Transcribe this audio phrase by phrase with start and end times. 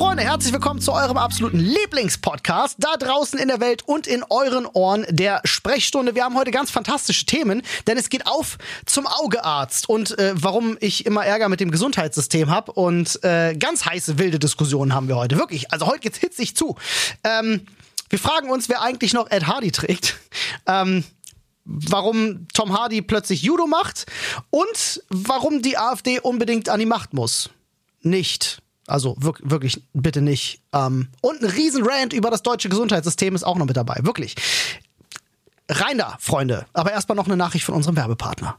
[0.00, 4.64] Freunde, herzlich willkommen zu eurem absoluten Lieblingspodcast da draußen in der Welt und in euren
[4.64, 6.14] Ohren der Sprechstunde.
[6.14, 8.56] Wir haben heute ganz fantastische Themen, denn es geht auf
[8.86, 13.84] zum Augearzt und äh, warum ich immer Ärger mit dem Gesundheitssystem habe und äh, ganz
[13.84, 15.36] heiße wilde Diskussionen haben wir heute.
[15.36, 16.76] Wirklich, also heute geht's hitzig zu.
[17.22, 17.66] Ähm,
[18.08, 20.16] wir fragen uns, wer eigentlich noch Ed Hardy trägt.
[20.64, 21.04] Ähm,
[21.66, 24.06] warum Tom Hardy plötzlich Judo macht
[24.48, 27.50] und warum die AfD unbedingt an die Macht muss.
[28.00, 28.62] Nicht.
[28.86, 30.62] Also wirklich, bitte nicht.
[30.72, 33.98] Ähm, und ein Riesenrant über das deutsche Gesundheitssystem ist auch noch mit dabei.
[34.02, 34.34] Wirklich.
[35.68, 36.66] Rein da, Freunde.
[36.72, 38.58] Aber erstmal noch eine Nachricht von unserem Werbepartner.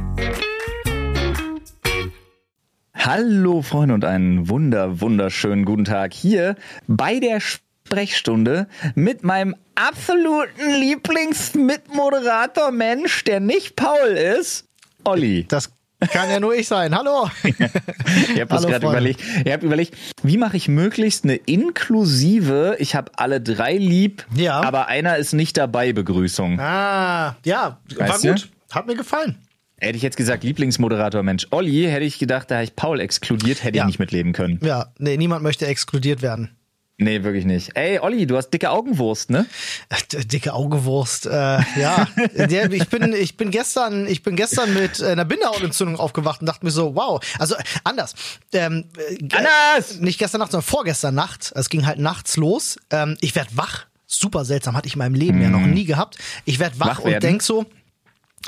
[3.03, 10.79] Hallo Freunde und einen wunder, wunderschönen guten Tag hier bei der Sprechstunde mit meinem absoluten
[10.79, 14.67] Lieblingsmitmoderator Mensch, der nicht Paul ist,
[15.03, 15.47] Olli.
[15.47, 15.71] Das
[16.11, 16.95] kann ja nur ich sein.
[16.95, 17.27] Hallo.
[17.43, 19.19] ich habe das gerade überlegt.
[19.45, 24.61] Ich habe überlegt, wie mache ich möglichst eine inklusive, ich habe alle drei lieb, ja.
[24.61, 26.59] aber einer ist nicht dabei Begrüßung.
[26.59, 28.51] Ah, ja, weißt war gut.
[28.69, 28.75] Du?
[28.75, 29.39] Hat mir gefallen.
[29.81, 33.63] Hätte ich jetzt gesagt, Lieblingsmoderator Mensch Olli, hätte ich gedacht, da habe ich Paul exkludiert,
[33.63, 33.83] hätte ja.
[33.83, 34.59] ich nicht mitleben können.
[34.61, 36.51] Ja, nee, niemand möchte exkludiert werden.
[36.99, 37.71] Nee, wirklich nicht.
[37.73, 39.47] Ey, Olli, du hast dicke Augenwurst, ne?
[39.89, 42.07] Äh, dicke Augenwurst, äh, ja.
[42.69, 46.71] ich bin, ich bin gestern, ich bin gestern mit einer Bindehautentzündung aufgewacht und dachte mir
[46.71, 47.19] so, wow.
[47.39, 48.13] Also anders.
[48.53, 49.99] Ähm, äh, anders!
[49.99, 51.51] Nicht gestern Nacht, sondern vorgestern Nacht.
[51.55, 52.77] Es ging halt nachts los.
[52.91, 53.87] Ähm, ich werd wach.
[54.05, 55.41] Super seltsam, hatte ich in meinem Leben mm.
[55.41, 56.19] ja noch nie gehabt.
[56.45, 57.65] Ich werd wach, wach und denk so,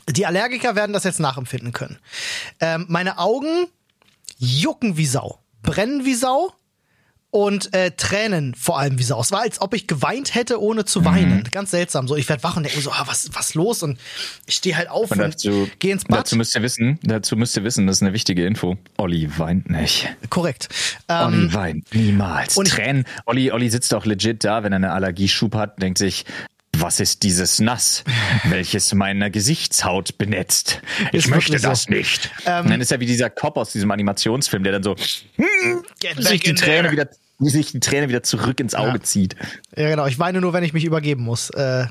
[0.09, 1.97] die Allergiker werden das jetzt nachempfinden können.
[2.59, 3.67] Ähm, meine Augen
[4.37, 6.53] jucken wie Sau, brennen wie Sau
[7.33, 9.19] und äh, Tränen vor allem wie Sau.
[9.19, 11.39] Es war, als ob ich geweint hätte, ohne zu weinen.
[11.39, 11.43] Mhm.
[11.51, 12.07] Ganz seltsam.
[12.07, 13.81] So, ich werde wach und denke so, ah, was was los?
[13.81, 13.99] Und
[14.45, 16.19] ich stehe halt auf und, und gehe ins Bad.
[16.19, 18.77] Dazu müsst ihr wissen, dazu müsst ihr wissen, das ist eine wichtige Info.
[18.97, 20.13] Olli weint nicht.
[20.29, 20.69] Korrekt.
[21.09, 22.55] Ähm, Olli weint niemals.
[22.55, 23.05] Und Tränen.
[23.25, 26.25] Olli, Olli sitzt auch legit da, wenn er eine Allergieschub hat, denkt sich,
[26.77, 28.03] was ist dieses Nass,
[28.45, 30.81] welches meine Gesichtshaut benetzt?
[31.11, 31.93] Ich möchte das so.
[31.93, 32.31] nicht.
[32.45, 34.95] Ähm, dann ist ja wie dieser Cop aus diesem Animationsfilm, der dann so
[36.17, 37.07] sich die Träne wieder
[37.39, 39.03] wie sich die Träne wieder zurück ins Auge ja.
[39.03, 39.35] zieht.
[39.75, 40.05] Ja, genau.
[40.05, 41.49] Ich weine nur, wenn ich mich übergeben muss.
[41.49, 41.87] Äh,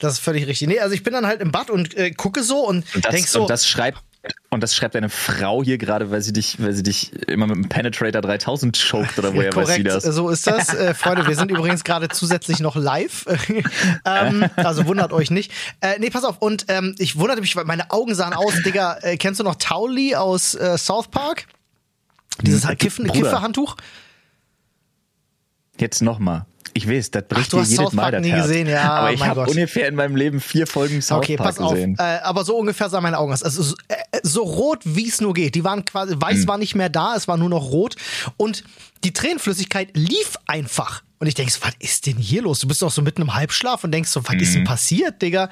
[0.00, 0.68] das ist völlig richtig.
[0.68, 3.14] Nee, also ich bin dann halt im Bad und äh, gucke so und, und das,
[3.14, 3.42] denk so.
[3.42, 4.02] Und das schreibt
[4.50, 7.56] und das schreibt deine Frau hier gerade, weil sie dich, weil sie dich immer mit
[7.56, 10.04] dem Penetrator 3000 choked oder woher Korrekt, weiß sie das?
[10.04, 10.74] So ist das.
[10.74, 13.26] Äh, Freunde, wir sind übrigens gerade zusätzlich noch live.
[14.04, 15.50] ähm, also wundert euch nicht.
[15.80, 16.38] Äh, nee, pass auf.
[16.38, 19.56] Und ähm, ich wunderte mich, weil meine Augen sahen aus, Digga, äh, kennst du noch
[19.56, 21.46] Towley aus äh, South Park?
[22.42, 23.76] Dieses hm, Kiffen, Kifferhandtuch?
[25.78, 26.46] Jetzt nochmal.
[26.74, 28.46] Ich weiß, das bricht Ach, du hast jedes South Park Mal nie Herz.
[28.46, 28.92] gesehen, ja.
[28.92, 31.98] Aber ich habe ungefähr in meinem Leben vier Folgen South okay, Park pass gesehen.
[31.98, 33.42] Auf, äh, aber so ungefähr sahen meine Augen aus.
[33.42, 35.54] Also so, äh, so rot, wie es nur geht.
[35.54, 36.48] Die waren quasi, weiß hm.
[36.48, 37.96] war nicht mehr da, es war nur noch rot.
[38.36, 38.64] Und
[39.04, 41.02] die Tränenflüssigkeit lief einfach.
[41.22, 42.58] Und ich denke, was ist denn hier los?
[42.58, 44.40] Du bist doch so mitten im Halbschlaf und denkst so, was mhm.
[44.40, 44.66] ist denn mhm.
[44.66, 45.50] passiert, Digga?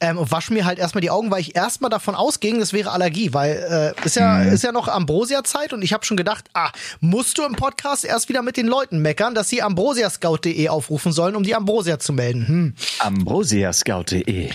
[0.00, 2.90] Ähm, und wasch mir halt erstmal die Augen, weil ich erstmal davon ausging, das wäre
[2.90, 4.52] Allergie, weil äh, ist ja mhm.
[4.54, 8.30] ist ja noch Ambrosia-Zeit und ich habe schon gedacht, ah, musst du im Podcast erst
[8.30, 12.48] wieder mit den Leuten meckern, dass sie ambrosiascout.de aufrufen sollen, um die Ambrosia zu melden.
[12.48, 12.74] Hm.
[13.00, 14.48] Ambrosiascout.de.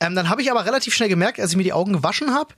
[0.00, 2.52] Ähm, dann habe ich aber relativ schnell gemerkt, als ich mir die Augen gewaschen habe,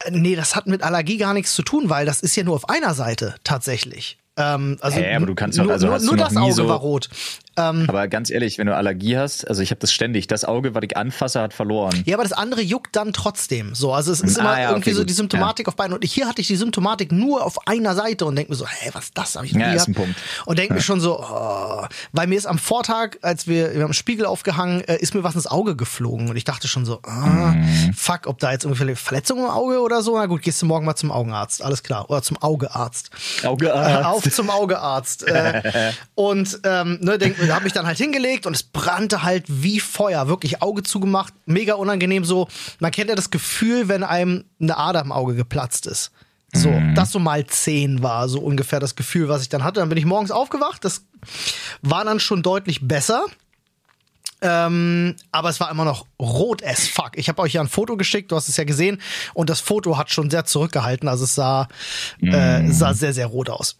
[0.00, 2.56] äh, nee, das hat mit Allergie gar nichts zu tun, weil das ist ja nur
[2.56, 4.18] auf einer Seite tatsächlich.
[4.36, 6.78] Ähm, also äh, aber du kannst doch, nur, also nur, nur das Auge so war
[6.78, 7.08] rot.
[7.56, 10.74] Ähm, aber ganz ehrlich, wenn du Allergie hast, also ich habe das ständig, das Auge,
[10.74, 12.02] was ich anfasse, hat verloren.
[12.04, 13.74] Ja, aber das andere juckt dann trotzdem.
[13.74, 15.68] So, also es ist ah, immer ja, irgendwie okay, so die Symptomatik ja.
[15.68, 15.94] auf beiden.
[15.94, 18.90] Und hier hatte ich die Symptomatik nur auf einer Seite und denke mir so, hey,
[18.92, 19.36] was ist das?
[19.36, 20.16] Hab ich ja, ist ein Punkt.
[20.44, 23.92] Und denke mir schon so, oh, weil mir ist am Vortag, als wir, wir haben
[23.92, 27.52] Spiegel aufgehangen, äh, ist mir was ins Auge geflogen und ich dachte schon so, ah,
[27.52, 27.92] mhm.
[27.94, 30.16] fuck, ob da jetzt irgendwie Verletzung im Auge oder so.
[30.16, 33.10] Na gut, gehst du morgen mal zum Augenarzt, alles klar, oder zum Augearzt.
[33.44, 34.00] Augearzt.
[34.00, 35.26] Äh, auf zum Augearzt.
[35.26, 39.80] äh, und ähm, ne, denk, habe mich dann halt hingelegt und es brannte halt wie
[39.80, 42.48] Feuer, wirklich Auge zugemacht, mega unangenehm so.
[42.78, 46.10] Man kennt ja das Gefühl, wenn einem eine Ader im Auge geplatzt ist.
[46.52, 46.94] So, mhm.
[46.94, 49.80] das so mal zehn war so ungefähr das Gefühl, was ich dann hatte.
[49.80, 50.84] Dann bin ich morgens aufgewacht.
[50.84, 51.04] Das
[51.82, 53.24] war dann schon deutlich besser.
[54.42, 57.12] Ähm, aber es war immer noch rot as fuck.
[57.14, 59.00] Ich habe euch ja ein Foto geschickt, du hast es ja gesehen,
[59.32, 61.08] und das Foto hat schon sehr zurückgehalten.
[61.08, 61.68] Also es sah,
[62.22, 62.72] äh, mhm.
[62.72, 63.78] sah sehr, sehr rot aus.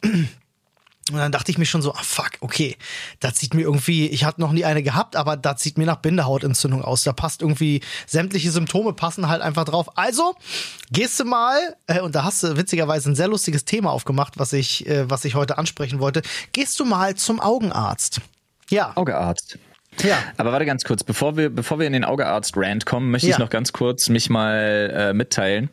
[1.13, 2.77] Und dann dachte ich mir schon so, ah fuck, okay,
[3.21, 5.99] das sieht mir irgendwie, ich hatte noch nie eine gehabt, aber das sieht mir nach
[5.99, 7.05] Bindehautentzündung aus.
[7.05, 9.97] Da passt irgendwie, sämtliche Symptome passen halt einfach drauf.
[9.97, 10.35] Also,
[10.91, 14.53] gehst du mal, äh, und da hast du witzigerweise ein sehr lustiges Thema aufgemacht, was
[14.53, 16.23] ich, äh, was ich heute ansprechen wollte,
[16.53, 18.21] gehst du mal zum Augenarzt.
[18.69, 18.93] Ja.
[18.97, 19.59] Augearzt.
[20.03, 20.19] Ja.
[20.37, 23.35] Aber warte ganz kurz, bevor wir, bevor wir in den Augearzt-Rand kommen, möchte ja.
[23.35, 25.71] ich noch ganz kurz mich mal äh, mitteilen.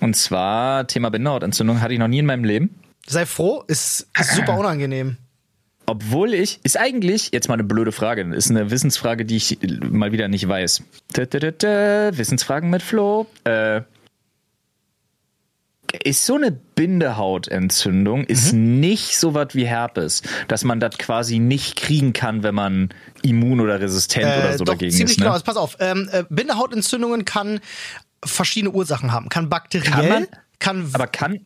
[0.00, 2.74] Und zwar Thema Bindehautentzündung hatte ich noch nie in meinem Leben.
[3.06, 5.16] Sei froh, ist, ist super unangenehm.
[5.86, 10.12] Obwohl ich, ist eigentlich, jetzt mal eine blöde Frage, ist eine Wissensfrage, die ich mal
[10.12, 10.84] wieder nicht weiß.
[11.14, 13.26] Da, da, da, Wissensfragen mit Flo.
[13.42, 13.80] Äh,
[16.04, 18.80] ist so eine Bindehautentzündung, ist mhm.
[18.80, 22.90] nicht so was wie Herpes, dass man das quasi nicht kriegen kann, wenn man
[23.22, 25.18] immun oder resistent äh, oder so doch, dagegen ziemlich ist.
[25.18, 25.24] Ne?
[25.24, 27.60] Genau, also pass auf, ähm, äh, Bindehautentzündungen kann
[28.24, 29.28] verschiedene Ursachen haben.
[29.28, 30.26] Kann bakteriell, kann, man,
[30.58, 31.40] kann aber kann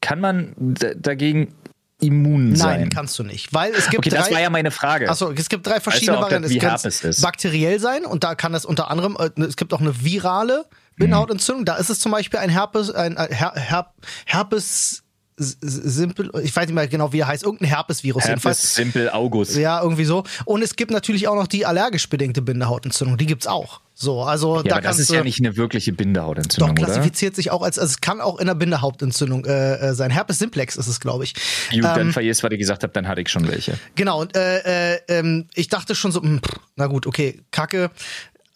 [0.00, 0.54] kann man
[0.96, 1.54] dagegen
[2.00, 2.80] immun sein?
[2.80, 5.08] Nein, kannst du nicht, weil es gibt okay, drei, das war ja meine Frage.
[5.08, 6.88] Achso, es gibt drei verschiedene weißt du, Varianten.
[6.88, 10.04] Es kann bakteriell sein und da kann es unter anderem, äh, es gibt auch eine
[10.04, 10.66] virale
[10.96, 11.64] Bindehautentzündung.
[11.64, 13.92] Da ist es zum Beispiel ein Herpes, ein Her Her
[14.26, 15.02] Herpes
[15.38, 18.74] Simpel, ich weiß nicht mehr genau, wie er heißt, irgendein Herpesvirus Herpes jedenfalls.
[18.74, 19.56] Simpel August.
[19.56, 20.24] Ja, irgendwie so.
[20.44, 23.80] Und es gibt natürlich auch noch die allergisch bedingte Bindehautentzündung, die gibt's auch.
[24.00, 27.36] So, also ja, da aber das ist ja nicht eine wirkliche Bindehautentzündung, Doch, klassifiziert oder?
[27.36, 30.12] sich auch als, also es kann auch in der Bindehautentzündung äh, äh sein.
[30.12, 31.34] Herpes simplex ist es, glaube ich.
[31.34, 33.76] Gut, ähm, dann vergisst, was ich gesagt habe, dann hatte ich schon welche.
[33.96, 36.40] Genau, und äh, äh, ähm, ich dachte schon so, mh, hm,
[36.76, 37.90] na gut, okay, Kacke.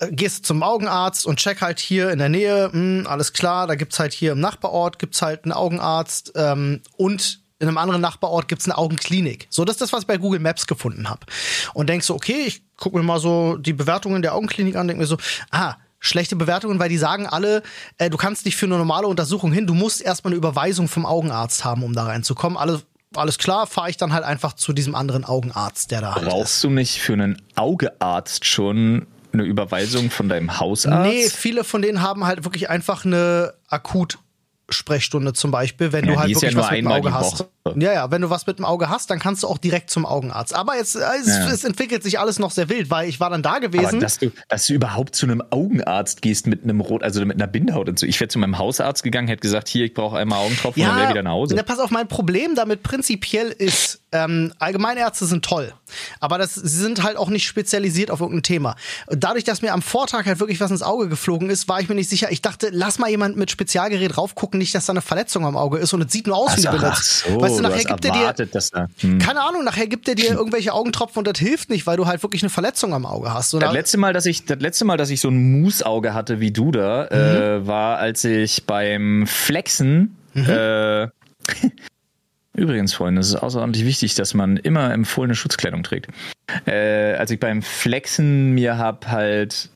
[0.02, 3.66] Äh, gehst zum Augenarzt und check halt hier in der Nähe, mh, hm, alles klar,
[3.66, 8.00] da gibt's halt hier im Nachbarort, gibt's halt einen Augenarzt ähm, und in einem anderen
[8.00, 9.46] Nachbarort gibt's eine Augenklinik.
[9.48, 11.20] So, das ist das, was ich bei Google Maps gefunden habe.
[11.74, 14.98] Und denkst so, okay, ich gucke mir mal so die Bewertungen der Augenklinik an, denk
[14.98, 15.16] mir so,
[15.52, 17.62] ah, schlechte Bewertungen, weil die sagen alle,
[17.98, 21.06] äh, du kannst nicht für eine normale Untersuchung hin, du musst erstmal eine Überweisung vom
[21.06, 22.58] Augenarzt haben, um da reinzukommen.
[22.58, 22.82] Alle,
[23.14, 26.56] alles klar, fahre ich dann halt einfach zu diesem anderen Augenarzt, der da halt Brauchst
[26.56, 26.64] ist.
[26.64, 31.10] du nicht für einen Augearzt schon eine Überweisung von deinem Hausarzt?
[31.10, 34.18] Nee, viele von denen haben halt wirklich einfach eine akut
[34.68, 37.46] Sprechstunde zum Beispiel, wenn ja, du halt wirklich ja was mit dem Auge hast.
[37.76, 40.04] Ja, ja, wenn du was mit dem Auge hast, dann kannst du auch direkt zum
[40.04, 40.52] Augenarzt.
[40.52, 41.48] Aber jetzt, äh, es, ja.
[41.48, 43.86] es, entwickelt sich alles noch sehr wild, weil ich war dann da gewesen.
[43.86, 47.36] Aber dass du, dass du überhaupt zu einem Augenarzt gehst mit einem Rot, also mit
[47.36, 48.06] einer Bindhaut und so.
[48.06, 50.96] Ich wäre zu meinem Hausarzt gegangen, hätte gesagt, hier, ich brauche einmal Augentropfen ja, und
[50.96, 51.54] wäre wieder nach Hause.
[51.54, 55.72] Ja, pass auf, mein Problem damit prinzipiell ist, ähm, Allgemeinärzte sind toll,
[56.20, 58.76] aber das, sie sind halt auch nicht spezialisiert auf irgendein Thema.
[59.08, 61.94] Dadurch, dass mir am Vortag halt wirklich was ins Auge geflogen ist, war ich mir
[61.94, 62.30] nicht sicher.
[62.30, 65.78] Ich dachte, lass mal jemand mit Spezialgerät raufgucken, nicht, dass da eine Verletzung am Auge
[65.78, 66.92] ist und es sieht nur aus wie Binde.
[67.00, 69.18] So, weißt du, nachher gibt er dir, da, hm.
[69.18, 72.22] keine Ahnung, nachher gibt er dir irgendwelche Augentropfen und das hilft nicht, weil du halt
[72.22, 73.54] wirklich eine Verletzung am Auge hast.
[73.54, 73.66] Oder?
[73.66, 76.50] Das letzte Mal, dass ich, das letzte Mal, dass ich so ein Moosauge hatte wie
[76.50, 77.62] du da, äh, mhm.
[77.62, 80.48] äh, war, als ich beim Flexen mhm.
[80.48, 81.08] äh,
[82.54, 86.08] Übrigens, Freunde, es ist außerordentlich wichtig, dass man immer empfohlene Schutzkleidung trägt.
[86.66, 89.70] Äh, als ich beim Flexen mir hab halt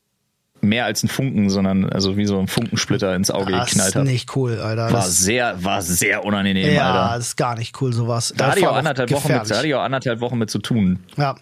[0.61, 4.01] mehr als ein Funken, sondern also wie so ein Funkensplitter ins Auge das geknallt hat.
[4.01, 4.83] Das ist nicht cool, Alter.
[4.83, 6.99] War das sehr, war sehr unangenehm, ja, Alter.
[6.99, 8.33] Ja, das ist gar nicht cool, sowas.
[8.35, 10.59] Da hatte ich auch anderthalb Wochen mit, da hatte ich auch anderthalb Wochen mit zu
[10.59, 10.99] tun.
[11.17, 11.35] Ja.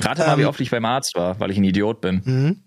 [0.00, 2.22] Rate mal, ähm, wie oft ich beim Arzt war, weil ich ein Idiot bin.
[2.24, 2.62] Mhm.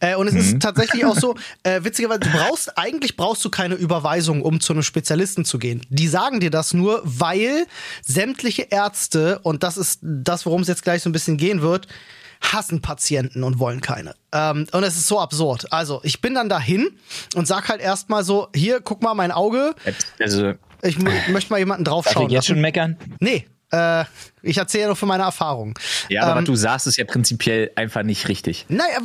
[0.00, 0.40] Äh, und es mhm.
[0.40, 4.72] ist tatsächlich auch so, äh, witzigerweise, du brauchst, eigentlich brauchst du keine Überweisung, um zu
[4.72, 5.82] einem Spezialisten zu gehen.
[5.88, 7.66] Die sagen dir das nur, weil
[8.02, 11.88] sämtliche Ärzte, und das ist das, worum es jetzt gleich so ein bisschen gehen wird,
[12.40, 14.14] hassen Patienten und wollen keine.
[14.32, 15.72] Ähm, und es ist so absurd.
[15.72, 16.90] Also, ich bin dann dahin
[17.34, 19.74] und sag halt erstmal so, hier, guck mal mein Auge.
[20.20, 22.24] Also, ich möchte mal jemanden draufschauen.
[22.24, 22.96] Darf ich jetzt schon meckern?
[23.20, 24.04] Nee, äh,
[24.42, 25.76] ich erzähle ja nur von meiner Erfahrung.
[26.08, 28.66] Ja, aber ähm, du sagst es ja prinzipiell einfach nicht richtig.
[28.68, 28.98] Naja,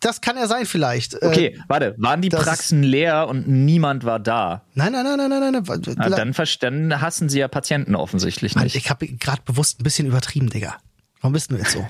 [0.00, 1.14] das kann ja sein vielleicht.
[1.14, 4.62] Äh, okay, äh, warte, waren die Praxen leer und niemand war da?
[4.74, 5.52] Nein, nein, nein, nein, nein.
[5.52, 5.96] nein.
[5.96, 8.76] Na, dann, dann hassen sie ja Patienten offensichtlich nicht.
[8.76, 10.76] Ich habe gerade bewusst ein bisschen übertrieben, Digga.
[11.20, 11.86] Warum bist du jetzt so?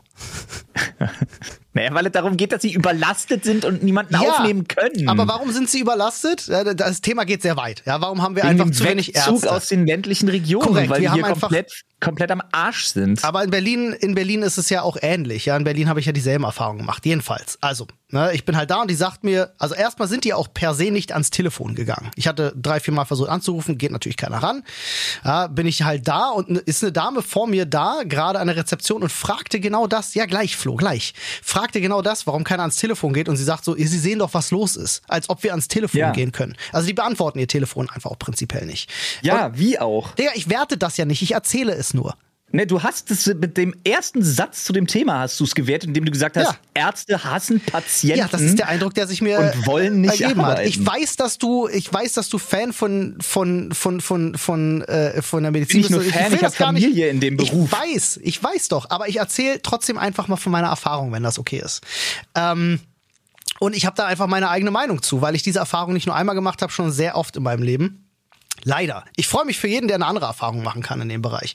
[1.78, 5.08] naja, weil es darum geht, dass sie überlastet sind und niemanden ja, aufnehmen können.
[5.08, 6.49] Aber warum sind sie überlastet?
[6.49, 7.82] Das Thema geht sehr weit.
[7.87, 9.52] Ja, warum haben wir Wegen einfach zu wenig Ärzte?
[9.52, 13.25] aus den ländlichen Regionen, Korrekt, weil wir hier komplett komplett am Arsch sind.
[13.25, 15.47] Aber in Berlin, in Berlin ist es ja auch ähnlich.
[15.47, 17.04] Ja, in Berlin habe ich ja dieselben Erfahrungen gemacht.
[17.04, 17.58] Jedenfalls.
[17.61, 20.52] Also, ne, ich bin halt da und die sagt mir, also erstmal sind die auch
[20.52, 22.11] per se nicht ans Telefon gegangen.
[22.14, 24.62] Ich hatte drei, vier Mal versucht anzurufen, geht natürlich keiner ran.
[25.25, 28.56] Ja, bin ich halt da und ist eine Dame vor mir da, gerade an der
[28.56, 30.14] Rezeption und fragte genau das.
[30.14, 31.14] Ja, gleich, Flo, gleich.
[31.68, 34.32] Fragte genau das, warum keiner ans Telefon geht und sie sagt so, sie sehen doch,
[34.32, 35.02] was los ist.
[35.06, 36.12] Als ob wir ans Telefon ja.
[36.12, 36.56] gehen können.
[36.72, 38.90] Also die beantworten ihr Telefon einfach auch prinzipiell nicht.
[39.20, 40.12] Ja, und, wie auch.
[40.12, 42.16] Digga, ich werte das ja nicht, ich erzähle es nur.
[42.50, 45.88] Ne, du hast es mit dem ersten Satz zu dem Thema hast du es gewertet,
[45.88, 46.87] indem du gesagt hast, ja.
[46.87, 48.19] Ärzte hassen Patienten.
[48.19, 50.64] Ja, das ist der Eindruck, der sich mir und wollen nicht ergeben hat.
[50.64, 55.21] Ich weiß, dass du, ich weiß, dass du Fan von von von von von äh,
[55.21, 55.90] von der Medizin bist.
[55.90, 57.71] Nur Fan, ich, ich habe Familie nicht, in dem Beruf.
[57.71, 61.23] Ich weiß, ich weiß doch, aber ich erzähle trotzdem einfach mal von meiner Erfahrung, wenn
[61.23, 61.83] das okay ist.
[62.35, 62.81] Ähm,
[63.61, 66.17] und ich habe da einfach meine eigene Meinung zu, weil ich diese Erfahrung nicht nur
[66.17, 68.08] einmal gemacht habe, schon sehr oft in meinem Leben.
[68.65, 69.05] Leider.
[69.17, 71.55] Ich freue mich für jeden, der eine andere Erfahrung machen kann in dem Bereich.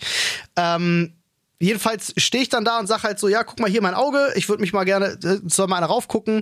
[0.55, 1.13] Ähm,
[1.59, 4.33] jedenfalls stehe ich dann da und sage halt so, ja, guck mal hier mein Auge,
[4.35, 6.41] ich würde mich mal gerne, äh, soll mal einer raufgucken.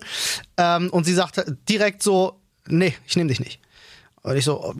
[0.57, 3.59] Ähm, und sie sagt direkt so, nee, ich nehme dich nicht.
[4.23, 4.75] Und ich so,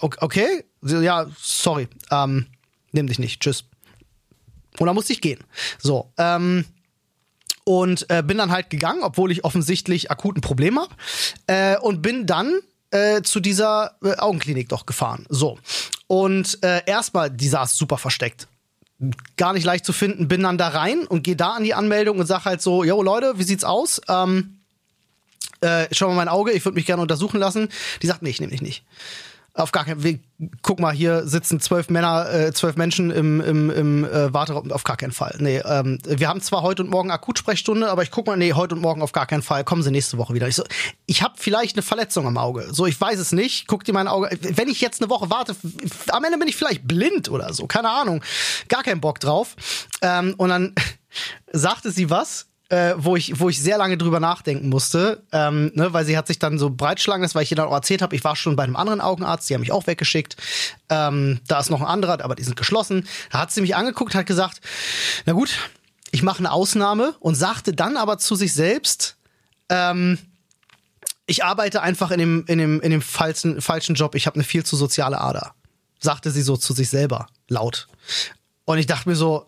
[0.00, 2.46] okay, sie, ja, sorry, ähm,
[2.92, 3.64] nimm dich nicht, tschüss.
[4.78, 5.40] Und dann musste ich gehen.
[5.78, 6.64] So, ähm,
[7.64, 10.94] und äh, bin dann halt gegangen, obwohl ich offensichtlich akuten Problem habe.
[11.46, 15.26] Äh, und bin dann äh, zu dieser äh, Augenklinik doch gefahren.
[15.28, 15.58] So.
[16.06, 18.48] Und äh, erstmal, die saß super versteckt.
[19.36, 22.18] Gar nicht leicht zu finden, bin dann da rein und gehe da an die Anmeldung
[22.18, 24.00] und sag halt so, yo Leute, wie sieht's aus?
[24.08, 24.58] Ähm,
[25.60, 27.68] äh, schau mal mein Auge, ich würde mich gerne untersuchen lassen.
[28.02, 28.84] Die sagt, nee, ich nehme dich nicht.
[29.54, 30.20] Auf gar keinen Fall.
[30.62, 34.70] Guck mal, hier sitzen zwölf Männer, äh, zwölf Menschen im, im, im äh, Warteraum.
[34.70, 35.36] Auf gar keinen Fall.
[35.38, 38.76] Nee, ähm, wir haben zwar heute und morgen Akutsprechstunde, aber ich guck mal, nee, heute
[38.76, 39.64] und morgen auf gar keinen Fall.
[39.64, 40.46] Kommen Sie nächste Woche wieder.
[40.46, 40.62] Ich so,
[41.06, 42.68] ich habe vielleicht eine Verletzung am Auge.
[42.72, 43.66] So, ich weiß es nicht.
[43.66, 44.30] Guck dir mein Auge.
[44.40, 45.56] Wenn ich jetzt eine Woche warte,
[46.08, 47.66] am Ende bin ich vielleicht blind oder so.
[47.66, 48.22] Keine Ahnung.
[48.68, 49.56] Gar keinen Bock drauf.
[50.00, 50.74] Ähm, und dann
[51.52, 55.92] sagte sie was äh, wo ich wo ich sehr lange drüber nachdenken musste, ähm, ne,
[55.92, 58.14] weil sie hat sich dann so breitschlagen lassen, weil ich ihr dann auch erzählt habe,
[58.14, 60.36] ich war schon bei einem anderen Augenarzt, die haben mich auch weggeschickt.
[60.88, 63.08] Ähm, da ist noch ein anderer, aber die sind geschlossen.
[63.32, 64.60] Da hat sie mich angeguckt, hat gesagt,
[65.26, 65.50] na gut,
[66.12, 69.16] ich mache eine Ausnahme und sagte dann aber zu sich selbst,
[69.68, 70.18] ähm,
[71.26, 74.14] ich arbeite einfach in dem, in dem, in dem falschen, falschen Job.
[74.14, 75.54] Ich habe eine viel zu soziale Ader.
[75.98, 77.88] Sagte sie so zu sich selber, laut.
[78.64, 79.46] Und ich dachte mir so,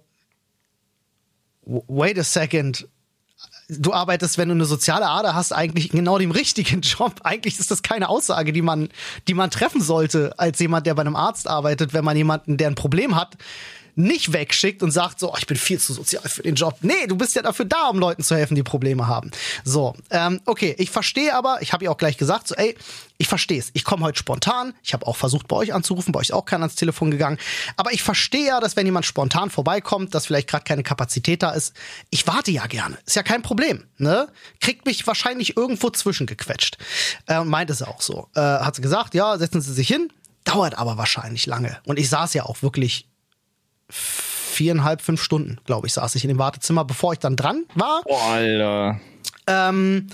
[1.65, 2.89] wait a second,
[3.69, 7.21] du arbeitest, wenn du eine soziale Ader hast, eigentlich genau dem richtigen Job.
[7.25, 8.89] Eigentlich ist das keine Aussage, die man,
[9.29, 12.69] die man treffen sollte als jemand, der bei einem Arzt arbeitet, wenn man jemanden, der
[12.69, 13.37] ein Problem hat,
[13.95, 16.77] nicht wegschickt und sagt so, oh, ich bin viel zu sozial für den Job.
[16.81, 19.31] Nee, du bist ja dafür da, um Leuten zu helfen, die Probleme haben.
[19.65, 22.77] So, ähm, okay, ich verstehe aber, ich habe ja auch gleich gesagt, so, ey,
[23.23, 23.71] ich verstehe es.
[23.75, 24.75] Ich komme heute spontan.
[24.83, 27.39] Ich habe auch versucht, bei euch anzurufen, bei euch ist auch keiner ans Telefon gegangen.
[27.77, 31.53] Aber ich verstehe ja, dass wenn jemand spontan vorbeikommt, dass vielleicht gerade keine Kapazität da
[31.53, 31.73] ist.
[32.11, 32.99] Ich warte ja gerne.
[33.07, 33.85] Ist ja kein Problem.
[33.97, 34.29] Ne?
[34.61, 36.79] Kriegt mich wahrscheinlich irgendwo zwischengequetscht.
[37.29, 38.29] Äh, meint es auch so.
[38.35, 40.13] Äh, hat sie gesagt, ja, setzen Sie sich hin.
[40.43, 41.79] Dauert aber wahrscheinlich lange.
[41.85, 43.07] Und ich saß ja auch wirklich
[43.93, 48.03] viereinhalb, fünf Stunden, glaube ich, saß ich in dem Wartezimmer, bevor ich dann dran war.
[48.05, 49.01] Boah, Alter.
[49.47, 50.09] Ähm,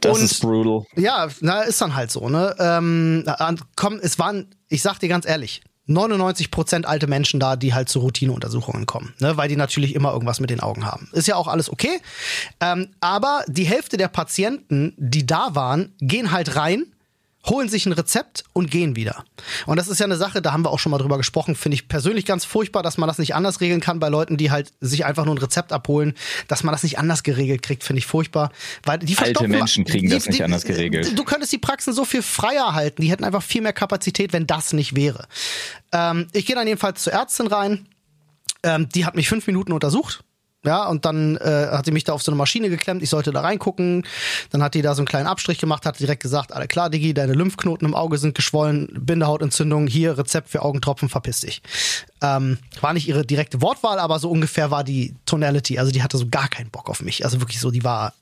[0.00, 0.84] das und, ist brutal.
[0.96, 2.54] Ja, na, ist dann halt so, ne?
[2.58, 3.24] Ähm,
[3.74, 8.00] komm, es waren, ich sag dir ganz ehrlich, 99% alte Menschen da, die halt zu
[8.00, 9.36] Routineuntersuchungen kommen, ne?
[9.36, 11.08] weil die natürlich immer irgendwas mit den Augen haben.
[11.12, 12.00] Ist ja auch alles okay.
[12.60, 16.86] Ähm, aber die Hälfte der Patienten, die da waren, gehen halt rein
[17.48, 19.24] holen sich ein Rezept und gehen wieder.
[19.66, 21.76] Und das ist ja eine Sache, da haben wir auch schon mal drüber gesprochen, finde
[21.76, 24.72] ich persönlich ganz furchtbar, dass man das nicht anders regeln kann bei Leuten, die halt
[24.80, 26.14] sich einfach nur ein Rezept abholen,
[26.48, 28.50] dass man das nicht anders geregelt kriegt, finde ich furchtbar.
[28.84, 31.16] Weil die Alte Menschen kriegen die, das nicht die, anders geregelt.
[31.18, 34.46] Du könntest die Praxen so viel freier halten, die hätten einfach viel mehr Kapazität, wenn
[34.46, 35.26] das nicht wäre.
[35.92, 37.88] Ähm, ich gehe dann jedenfalls zur Ärztin rein,
[38.62, 40.24] ähm, die hat mich fünf Minuten untersucht
[40.66, 43.32] ja, und dann äh, hat sie mich da auf so eine Maschine geklemmt, ich sollte
[43.32, 44.06] da reingucken.
[44.50, 47.14] Dann hat die da so einen kleinen Abstrich gemacht, hat direkt gesagt, alle klar, Digi,
[47.14, 51.62] deine Lymphknoten im Auge sind geschwollen, Bindehautentzündung, hier Rezept für Augentropfen, verpiss dich.
[52.22, 55.78] Ähm, war nicht ihre direkte Wortwahl, aber so ungefähr war die Tonality.
[55.78, 57.24] Also die hatte so gar keinen Bock auf mich.
[57.24, 58.14] Also wirklich so, die war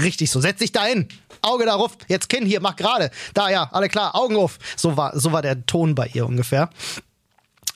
[0.00, 0.40] richtig so.
[0.40, 1.08] Setz dich da hin,
[1.42, 3.10] Auge darauf, jetzt Kinn hier, mach gerade.
[3.34, 4.58] Da, ja, alle klar, Augen auf.
[4.76, 6.70] So war, so war der Ton bei ihr ungefähr.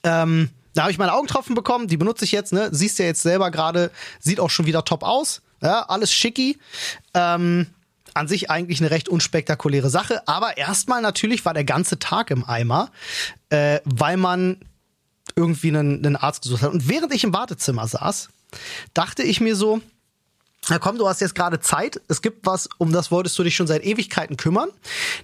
[0.03, 2.69] Ähm, da habe ich meine Augentropfen bekommen, die benutze ich jetzt, ne?
[2.73, 5.43] Siehst ja jetzt selber gerade, sieht auch schon wieder top aus.
[5.63, 6.59] Ja, alles schicki.
[7.15, 7.67] Ähm,
[8.15, 12.45] an sich eigentlich eine recht unspektakuläre Sache, aber erstmal natürlich war der ganze Tag im
[12.45, 12.91] Eimer,
[13.51, 14.59] äh, weil man
[15.37, 16.73] irgendwie einen, einen Arzt gesucht hat.
[16.73, 18.29] Und während ich im Wartezimmer saß,
[18.95, 19.81] dachte ich mir so,
[20.69, 22.01] na komm, du hast jetzt gerade Zeit.
[22.09, 24.69] Es gibt was, um das wolltest du dich schon seit Ewigkeiten kümmern.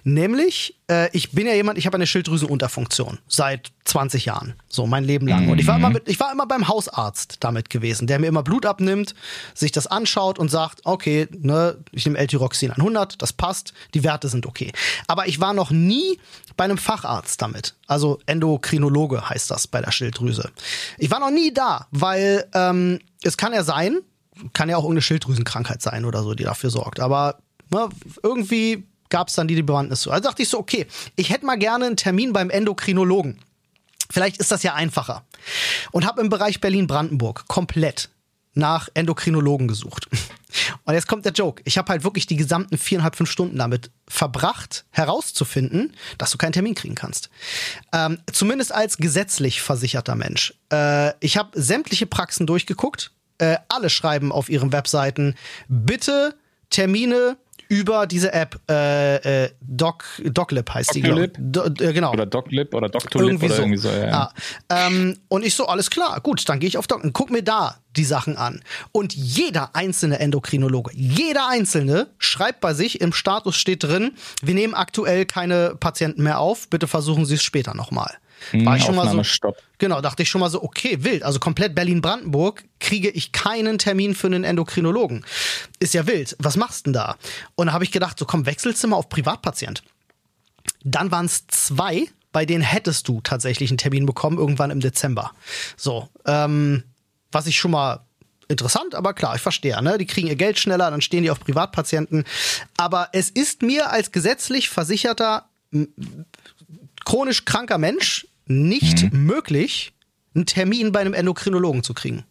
[0.03, 5.03] Nämlich, äh, ich bin ja jemand, ich habe eine Schilddrüsenunterfunktion seit 20 Jahren, so mein
[5.03, 5.47] Leben lang.
[5.49, 8.41] Und ich war immer, mit, ich war immer beim Hausarzt damit gewesen, der mir immer
[8.43, 9.13] Blut abnimmt,
[9.53, 14.29] sich das anschaut und sagt, okay, ne, ich nehme L-Tyroxin 100, das passt, die Werte
[14.29, 14.73] sind okay.
[15.05, 16.19] Aber ich war noch nie
[16.57, 17.75] bei einem Facharzt damit.
[17.85, 20.49] Also Endokrinologe heißt das bei der Schilddrüse.
[20.97, 23.99] Ich war noch nie da, weil ähm, es kann ja sein,
[24.53, 26.99] kann ja auch irgendeine Schilddrüsenkrankheit sein oder so, die dafür sorgt.
[26.99, 27.39] Aber
[27.71, 27.89] ne,
[28.23, 30.11] irgendwie gab es dann die, die Bewandtnis zu.
[30.11, 33.39] Also dachte ich so, okay, ich hätte mal gerne einen Termin beim Endokrinologen.
[34.09, 35.25] Vielleicht ist das ja einfacher.
[35.91, 38.09] Und habe im Bereich Berlin-Brandenburg komplett
[38.53, 40.09] nach Endokrinologen gesucht.
[40.85, 41.61] Und jetzt kommt der Joke.
[41.65, 46.53] Ich habe halt wirklich die gesamten viereinhalb, fünf Stunden damit verbracht, herauszufinden, dass du keinen
[46.53, 47.29] Termin kriegen kannst.
[47.93, 50.53] Ähm, zumindest als gesetzlich versicherter Mensch.
[50.71, 53.11] Äh, ich habe sämtliche Praxen durchgeguckt.
[53.39, 55.35] Äh, alle schreiben auf ihren Webseiten,
[55.67, 56.35] bitte
[56.69, 57.37] Termine
[57.69, 61.33] über diese App, äh, äh, Doc, DocLib heißt Doctolib?
[61.37, 62.13] die, Do, äh, genau.
[62.13, 63.61] Oder DocLib oder DocTolib Irgendwie oder so.
[63.61, 63.89] irgendwie so.
[63.89, 64.31] Ja, ja.
[64.69, 67.29] Ah, ähm, und ich so, alles klar, gut, dann gehe ich auf Doc und guck
[67.29, 68.61] mir da die Sachen an.
[68.91, 74.73] Und jeder einzelne Endokrinologe, jeder einzelne schreibt bei sich, im Status steht drin, wir nehmen
[74.73, 78.17] aktuell keine Patienten mehr auf, bitte versuchen Sie es später nochmal.
[78.53, 79.09] War ich schon mal so.
[79.09, 79.57] Aufnahmestopp.
[79.77, 81.23] Genau, dachte ich schon mal so, okay, wild.
[81.23, 85.25] Also komplett Berlin-Brandenburg kriege ich keinen Termin für einen Endokrinologen.
[85.79, 86.35] Ist ja wild.
[86.39, 87.17] Was machst denn da?
[87.55, 89.83] Und da habe ich gedacht, so komm, wechselst du mal auf Privatpatient.
[90.83, 95.31] Dann waren es zwei, bei denen hättest du tatsächlich einen Termin bekommen, irgendwann im Dezember.
[95.75, 96.83] So, ähm,
[97.31, 98.05] was ich schon mal
[98.47, 99.97] interessant, aber klar, ich verstehe, ne?
[99.97, 102.23] Die kriegen ihr Geld schneller, dann stehen die auf Privatpatienten.
[102.77, 105.49] Aber es ist mir als gesetzlich versicherter
[107.05, 109.93] chronisch kranker Mensch nicht möglich,
[110.35, 112.23] einen Termin bei einem Endokrinologen zu kriegen.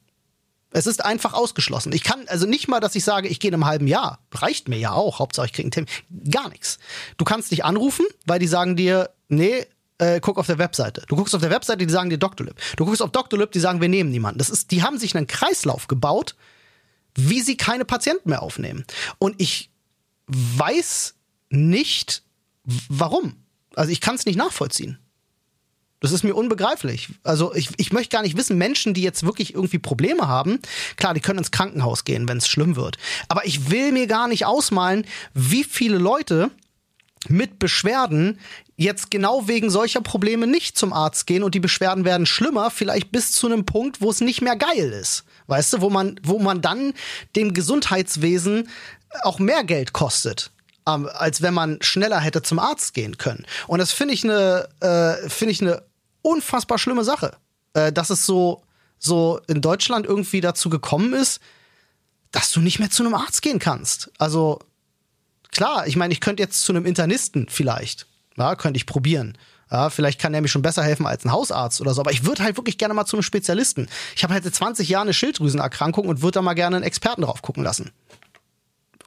[0.70, 1.92] Es ist einfach ausgeschlossen.
[1.92, 4.18] Ich kann also nicht mal, dass ich sage, ich gehe in einem halben Jahr.
[4.32, 5.20] Reicht mir ja auch.
[5.20, 5.90] Hauptsache, ich kriege einen Termin.
[6.30, 6.78] Gar nichts.
[7.16, 9.64] Du kannst dich anrufen, weil die sagen dir, nee,
[9.98, 11.04] äh, guck auf der Webseite.
[11.08, 12.56] Du guckst auf der Webseite, die sagen dir Doctolib.
[12.76, 14.38] Du guckst auf Doctolib, die sagen, wir nehmen niemanden.
[14.38, 16.36] Das ist, die haben sich einen Kreislauf gebaut,
[17.14, 18.84] wie sie keine Patienten mehr aufnehmen.
[19.18, 19.70] Und ich
[20.26, 21.14] weiß
[21.48, 22.22] nicht,
[22.64, 23.36] warum.
[23.74, 24.98] Also ich kann es nicht nachvollziehen.
[26.06, 27.08] Das ist mir unbegreiflich.
[27.24, 30.60] Also ich, ich möchte gar nicht wissen, Menschen, die jetzt wirklich irgendwie Probleme haben,
[30.96, 32.96] klar, die können ins Krankenhaus gehen, wenn es schlimm wird.
[33.26, 36.50] Aber ich will mir gar nicht ausmalen, wie viele Leute
[37.28, 38.38] mit Beschwerden
[38.76, 43.10] jetzt genau wegen solcher Probleme nicht zum Arzt gehen und die Beschwerden werden schlimmer, vielleicht
[43.10, 45.24] bis zu einem Punkt, wo es nicht mehr geil ist.
[45.48, 46.92] Weißt du, wo man, wo man dann
[47.34, 48.68] dem Gesundheitswesen
[49.22, 50.52] auch mehr Geld kostet,
[50.86, 53.46] ähm, als wenn man schneller hätte zum Arzt gehen können.
[53.66, 55.82] Und das finde ich eine, äh, finde ich eine
[56.26, 57.36] unfassbar schlimme Sache,
[57.74, 58.62] äh, dass es so,
[58.98, 61.40] so in Deutschland irgendwie dazu gekommen ist,
[62.32, 64.10] dass du nicht mehr zu einem Arzt gehen kannst.
[64.18, 64.58] Also
[65.52, 68.06] klar, ich meine, ich könnte jetzt zu einem Internisten vielleicht.
[68.36, 69.38] Ja, könnte ich probieren.
[69.70, 72.00] Ja, vielleicht kann er mir schon besser helfen als ein Hausarzt oder so.
[72.00, 73.88] Aber ich würde halt wirklich gerne mal zu einem Spezialisten.
[74.14, 77.22] Ich habe halt seit 20 Jahren eine Schilddrüsenerkrankung und würde da mal gerne einen Experten
[77.22, 77.90] drauf gucken lassen.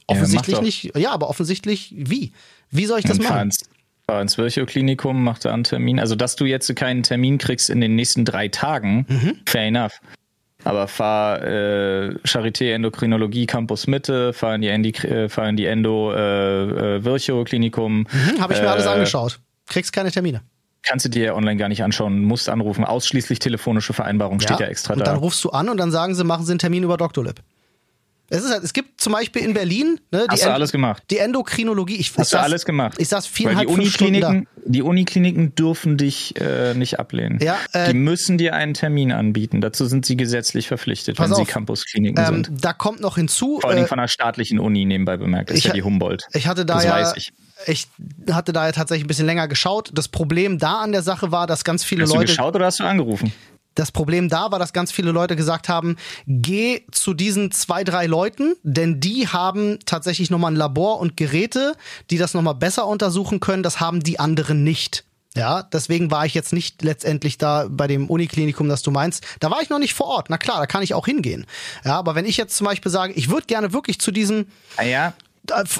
[0.07, 0.63] Offensichtlich doch.
[0.63, 0.95] nicht.
[0.97, 2.33] Ja, aber offensichtlich wie?
[2.71, 3.41] Wie soll ich das machen?
[3.43, 3.59] ins,
[4.09, 5.99] fahr ins Virchow-Klinikum, mach da einen Termin.
[5.99, 9.37] Also, dass du jetzt keinen Termin kriegst in den nächsten drei Tagen, Mhm.
[9.47, 9.99] fair enough.
[10.63, 15.67] Aber fahr äh, Charité Endokrinologie Campus Mitte, fahr in die, Endi, äh, fahr in die
[15.67, 16.17] Endo äh,
[16.97, 18.07] äh, Virchow-Klinikum.
[18.09, 19.39] Hm, habe ich mir alles Äh, angeschaut.
[19.67, 20.41] Kriegst keine Termine.
[20.81, 22.83] Kannst du dir online gar nicht anschauen, musst anrufen.
[22.85, 25.05] Ausschließlich telefonische Vereinbarung steht ja extra und da.
[25.05, 27.41] dann rufst du an und dann sagen sie, machen sie einen Termin über Doctolib.
[28.29, 31.03] Es, ist halt, es gibt zum Beispiel in Berlin ne, die, Hast du alles gemacht?
[31.09, 31.95] die Endokrinologie.
[31.95, 32.95] Ich, ich Hast du saß- alles gemacht?
[32.99, 33.73] Ich saß Weil viereinhalb, die.
[33.73, 37.39] Unikliniken, die Unikliniken dürfen dich äh, nicht ablehnen.
[37.41, 39.61] Ja, äh, die müssen dir einen Termin anbieten.
[39.61, 41.47] Dazu sind sie gesetzlich verpflichtet, wenn sie auf.
[41.47, 42.63] Campuskliniken Ähm, sind.
[42.65, 45.49] da kommt noch hinzu, Vor Dingen äh, von einer staatlichen Uni nebenbei bemerkt.
[45.49, 46.27] Das ist ich ja ha- die Humboldt.
[46.33, 47.31] ich hatte da das ja, weiß ich.
[47.67, 47.87] ich
[48.31, 49.89] hatte da ja tatsächlich ein bisschen länger geschaut.
[49.93, 52.65] Das Problem da an der Sache war, dass ganz viele Hast du Leute, geschaut oder
[52.67, 53.31] hast du angerufen?
[53.79, 55.95] Das Problem da war, dass ganz viele Leute gesagt haben,
[56.27, 61.73] geh zu diesen zwei, drei Leuten, denn die haben tatsächlich nochmal ein Labor und Geräte,
[62.09, 63.63] die das nochmal besser untersuchen können.
[63.63, 65.05] Das haben die anderen nicht.
[65.35, 69.23] Ja, deswegen war ich jetzt nicht letztendlich da bei dem Uniklinikum, das du meinst.
[69.39, 70.29] Da war ich noch nicht vor Ort.
[70.29, 71.45] Na klar, da kann ich auch hingehen.
[71.85, 74.83] Ja, aber wenn ich jetzt zum Beispiel sage, ich würde gerne wirklich zu diesen Ah
[74.83, 75.13] ja,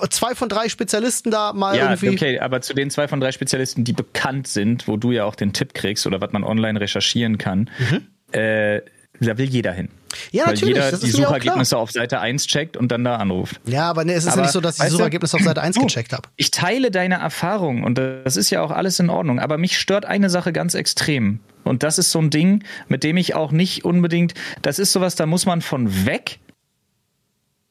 [0.10, 2.10] zwei von drei Spezialisten da mal ja, irgendwie.
[2.10, 5.36] okay, aber zu den zwei von drei Spezialisten, die bekannt sind, wo du ja auch
[5.36, 8.08] den Tipp kriegst oder was man online recherchieren kann, Mhm.
[8.34, 8.82] äh,
[9.22, 9.90] Da will jeder hin.
[10.32, 10.76] Ja, Weil natürlich.
[10.76, 13.60] jeder die Suchergebnisse auf Seite 1 checkt und dann da anruft.
[13.66, 15.62] Ja, aber nee, es ist Aber, ja nicht so, dass ich die Suchergebnisse auf Seite
[15.62, 16.30] 1 du, gecheckt habe.
[16.38, 19.40] Ich teile deine Erfahrung und das ist ja auch alles in Ordnung.
[19.40, 21.42] Aber mich stört eine Sache ganz extrem.
[21.66, 25.16] Und das ist so ein Ding, mit dem ich auch nicht unbedingt, das ist sowas,
[25.16, 26.40] da muss man von weg.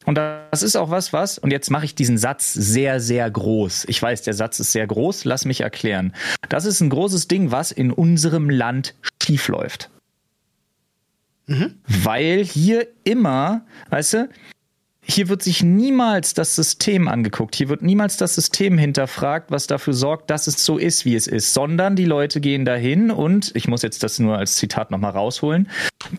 [0.09, 3.85] Und das ist auch was, was, und jetzt mache ich diesen Satz sehr, sehr groß.
[3.88, 6.14] Ich weiß, der Satz ist sehr groß, lass mich erklären.
[6.49, 9.90] Das ist ein großes Ding, was in unserem Land schiefläuft.
[11.47, 14.29] Weil hier immer, weißt du,
[15.11, 17.57] hier wird sich niemals das System angeguckt.
[17.57, 21.27] Hier wird niemals das System hinterfragt, was dafür sorgt, dass es so ist, wie es
[21.27, 25.12] ist, sondern die Leute gehen dahin und, ich muss jetzt das nur als Zitat nochmal
[25.12, 25.68] rausholen,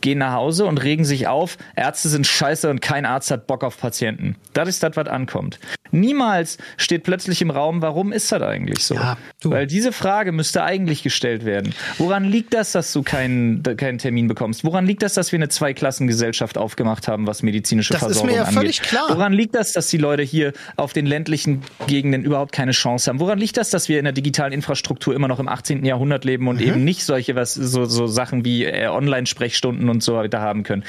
[0.02, 3.64] gehen nach Hause und regen sich auf, Ärzte sind scheiße und kein Arzt hat Bock
[3.64, 4.36] auf Patienten.
[4.54, 5.60] Das ist das, was ankommt.
[5.92, 8.96] Niemals steht plötzlich im Raum, warum ist das eigentlich so?
[8.96, 9.18] Ja.
[9.44, 11.74] Weil diese Frage müsste eigentlich gestellt werden.
[11.98, 14.64] Woran liegt das, dass du keinen, keinen Termin bekommst?
[14.64, 18.79] Woran liegt das, dass wir eine Zweiklassengesellschaft aufgemacht haben, was medizinische Das ist Versorgung angeht?
[18.80, 19.10] Völlig klar.
[19.10, 23.20] Woran liegt das, dass die Leute hier auf den ländlichen Gegenden überhaupt keine Chance haben?
[23.20, 25.86] Woran liegt das, dass wir in der digitalen Infrastruktur immer noch im 18.
[25.86, 30.16] Jahrhundert leben und eben nicht solche was, so, so Sachen wie äh, Online-Sprechstunden und so
[30.16, 30.84] weiter haben können?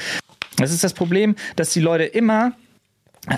[0.57, 2.53] Das ist das Problem, dass die Leute immer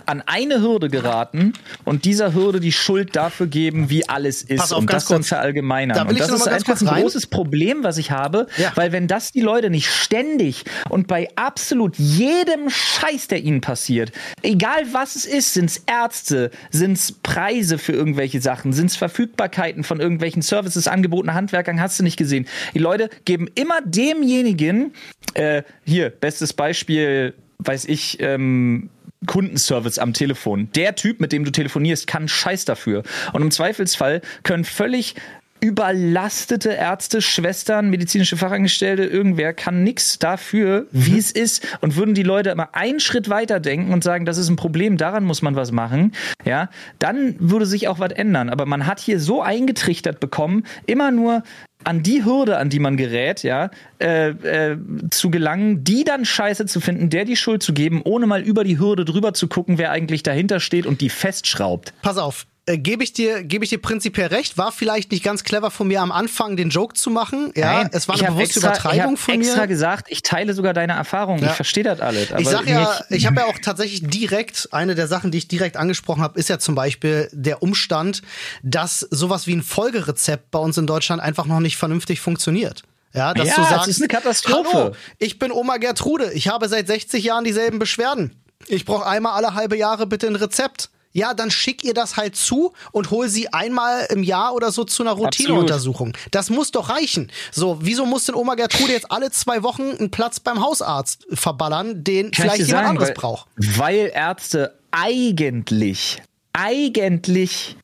[0.05, 4.71] an eine Hürde geraten und dieser Hürde die Schuld dafür geben, wie alles ist Pass
[4.71, 5.97] auf, und das dann verallgemeinern.
[5.97, 8.71] Da und das ist einfach ein großes Problem, was ich habe, Ja.
[8.75, 14.13] weil wenn das die Leute nicht ständig und bei absolut jedem Scheiß, der ihnen passiert,
[14.41, 18.95] egal was es ist, sind es Ärzte, sind es Preise für irgendwelche Sachen, sind es
[18.95, 22.47] Verfügbarkeiten von irgendwelchen Services, Angeboten, Handwerkern, hast du nicht gesehen.
[22.73, 24.93] Die Leute geben immer demjenigen,
[25.33, 28.89] äh, hier, bestes Beispiel, weiß ich, ähm,
[29.25, 30.69] Kundenservice am Telefon.
[30.75, 33.03] Der Typ, mit dem du telefonierst, kann Scheiß dafür.
[33.33, 35.15] Und im Zweifelsfall können völlig
[35.63, 41.65] überlastete Ärzte, Schwestern, medizinische Fachangestellte, irgendwer kann nix dafür, wie es ist.
[41.79, 44.97] Und würden die Leute immer einen Schritt weiter denken und sagen, das ist ein Problem,
[44.97, 46.11] daran muss man was machen,
[46.43, 48.49] ja, dann würde sich auch was ändern.
[48.49, 51.43] Aber man hat hier so eingetrichtert bekommen, immer nur
[51.83, 53.69] an die Hürde, an die man gerät, ja,
[53.99, 54.77] äh, äh,
[55.09, 58.63] zu gelangen, die dann scheiße zu finden, der die Schuld zu geben, ohne mal über
[58.63, 61.93] die Hürde drüber zu gucken, wer eigentlich dahinter steht und die festschraubt.
[62.01, 62.45] Pass auf.
[62.65, 64.57] Äh, Gebe ich dir, gebe ich dir prinzipiell recht.
[64.57, 67.51] War vielleicht nicht ganz clever von mir am Anfang, den Joke zu machen.
[67.55, 69.67] Ja, Nein, es war ich eine bewusste extra, Übertreibung ich hab von extra mir.
[69.67, 71.39] gesagt, ich teile sogar deine Erfahrung.
[71.39, 71.47] Ja.
[71.49, 72.31] Ich verstehe das alles.
[72.31, 75.39] Aber Ich sag ja, nicht- ich habe ja auch tatsächlich direkt, eine der Sachen, die
[75.39, 78.21] ich direkt angesprochen habe, ist ja zum Beispiel der Umstand,
[78.63, 82.83] dass sowas wie ein Folgerezept bei uns in Deutschland einfach noch nicht vernünftig funktioniert.
[83.13, 84.69] Ja, dass Ja, du sagst, ist eine Katastrophe.
[84.73, 88.41] Hallo, ich bin Oma Gertrude, ich habe seit 60 Jahren dieselben Beschwerden.
[88.67, 90.89] Ich brauche einmal alle halbe Jahre bitte ein Rezept.
[91.13, 94.83] Ja, dann schick ihr das halt zu und hol sie einmal im Jahr oder so
[94.83, 96.13] zu einer Routineuntersuchung.
[96.31, 97.31] Das muss doch reichen.
[97.51, 102.03] So, wieso muss denn Oma Gertrude jetzt alle zwei Wochen einen Platz beim Hausarzt verballern,
[102.03, 103.47] den Kann vielleicht jemand sagen, anderes weil, braucht?
[103.55, 106.21] Weil Ärzte eigentlich,
[106.53, 107.77] eigentlich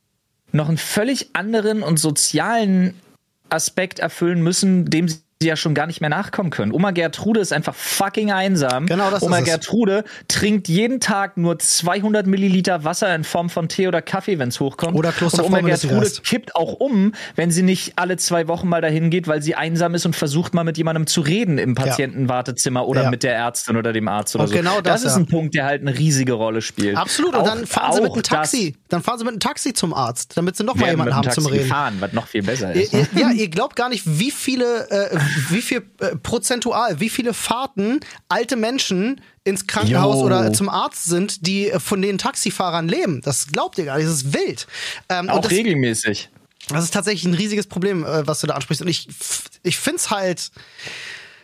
[0.51, 2.99] noch einen völlig anderen und sozialen
[3.49, 6.73] Aspekt erfüllen müssen, dem sie ja schon gar nicht mehr nachkommen können.
[6.73, 8.87] Oma Gertrude ist einfach fucking einsam.
[8.87, 9.47] Genau, das Oma ist es.
[9.49, 14.49] Gertrude trinkt jeden Tag nur 200 Milliliter Wasser in Form von Tee oder Kaffee, wenn
[14.49, 14.97] es hochkommt.
[14.97, 18.81] Oder und Klosterfrau Oma Gertrude kippt auch um, wenn sie nicht alle zwei Wochen mal
[18.81, 22.85] dahin geht, weil sie einsam ist und versucht mal mit jemandem zu reden im Patientenwartezimmer
[22.85, 23.09] oder Ja.
[23.09, 24.55] mit der Ärztin oder dem Arzt oder Und so.
[24.55, 25.19] genau das, ist ja.
[25.19, 26.97] ein Punkt, der halt eine riesige Rolle spielt.
[26.97, 27.33] Absolut.
[27.35, 28.75] Und Auch- dann fahren sie mit einem Taxi.
[28.89, 31.23] Dann fahren sie mit einem Taxi zum Arzt, damit sie noch Das mal jemanden haben
[31.23, 31.69] dem zum Taxi Reden.
[31.69, 32.93] Fahren, was noch viel besser Ihr, ist.
[32.93, 35.17] ihr, ja, ihr glaubt gar nicht, wie viele, äh,
[35.49, 40.25] wie viel äh, prozentual, wie viele Fahrten alte Menschen ins Krankenhaus Jo.
[40.25, 43.21] oder zum Arzt sind, die äh, von den Taxifahrern leben.
[43.21, 44.07] Das glaubt ihr gar nicht.
[44.07, 44.67] Das ist wild.
[45.09, 46.29] Ähm, und Auch das, regelmäßig.
[46.69, 48.81] das ist tatsächlich ein riesiges Problem, äh, was du da ansprichst.
[48.81, 49.07] Und ich,
[49.63, 50.51] ich find's halt.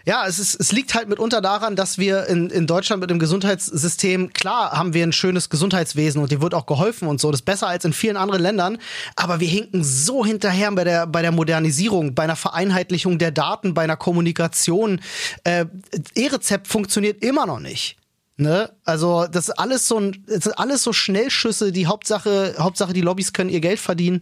[0.08, 3.18] Ja, es, ist, es liegt halt mitunter daran, dass wir in, in Deutschland mit dem
[3.18, 7.40] Gesundheitssystem, klar haben wir ein schönes Gesundheitswesen und dir wird auch geholfen und so, das
[7.40, 8.78] ist besser als in vielen anderen Ländern,
[9.16, 13.74] aber wir hinken so hinterher bei der, bei der Modernisierung, bei einer Vereinheitlichung der Daten,
[13.74, 15.02] bei einer Kommunikation.
[15.44, 15.66] Äh,
[16.14, 17.98] E-Rezept funktioniert immer noch nicht.
[18.38, 18.72] Ne?
[18.84, 23.02] Also, das ist alles so ein, das sind alles so Schnellschüsse, die Hauptsache, Hauptsache die
[23.02, 24.22] Lobbys können ihr Geld verdienen.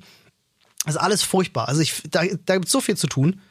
[0.86, 1.67] Das ist alles furchtbar.
[1.67, 3.41] Also ich, da, da gibt es so viel zu tun.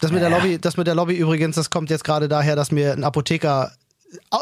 [0.00, 2.70] Das mit der Lobby, das mit der Lobby übrigens, das kommt jetzt gerade daher, dass
[2.70, 3.72] mir ein Apotheker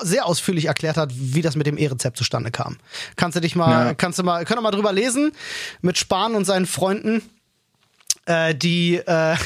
[0.02, 2.76] sehr ausführlich erklärt hat, wie das mit dem E-Rezept zustande kam.
[3.16, 3.94] Kannst du dich mal, Ja.
[3.94, 5.32] kannst du mal, können wir mal drüber lesen
[5.80, 7.22] mit Spahn und seinen Freunden,
[8.26, 9.36] äh, die, äh,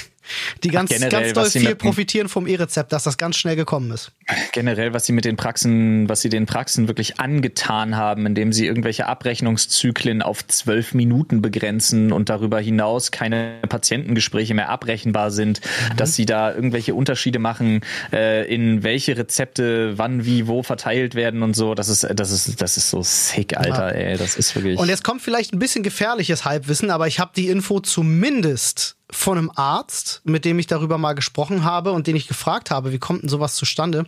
[0.63, 4.13] die ganz, generell, ganz doll viel profitieren vom E-Rezept, dass das ganz schnell gekommen ist.
[4.53, 8.67] Generell, was sie mit den Praxen, was sie den Praxen wirklich angetan haben, indem sie
[8.67, 15.97] irgendwelche Abrechnungszyklen auf zwölf Minuten begrenzen und darüber hinaus keine Patientengespräche mehr abrechenbar sind, mhm.
[15.97, 17.81] dass sie da irgendwelche Unterschiede machen,
[18.13, 21.75] äh, in welche Rezepte wann, wie, wo verteilt werden und so.
[21.75, 24.11] Das ist, das ist, das ist so sick, Alter, ja.
[24.11, 24.17] ey.
[24.17, 24.79] Das ist wirklich.
[24.79, 29.39] Und jetzt kommt vielleicht ein bisschen gefährliches Halbwissen, aber ich habe die Info zumindest von
[29.39, 32.99] einem Arzt, mit dem ich darüber mal gesprochen habe und den ich gefragt habe, wie
[32.99, 34.07] kommt denn sowas zustande?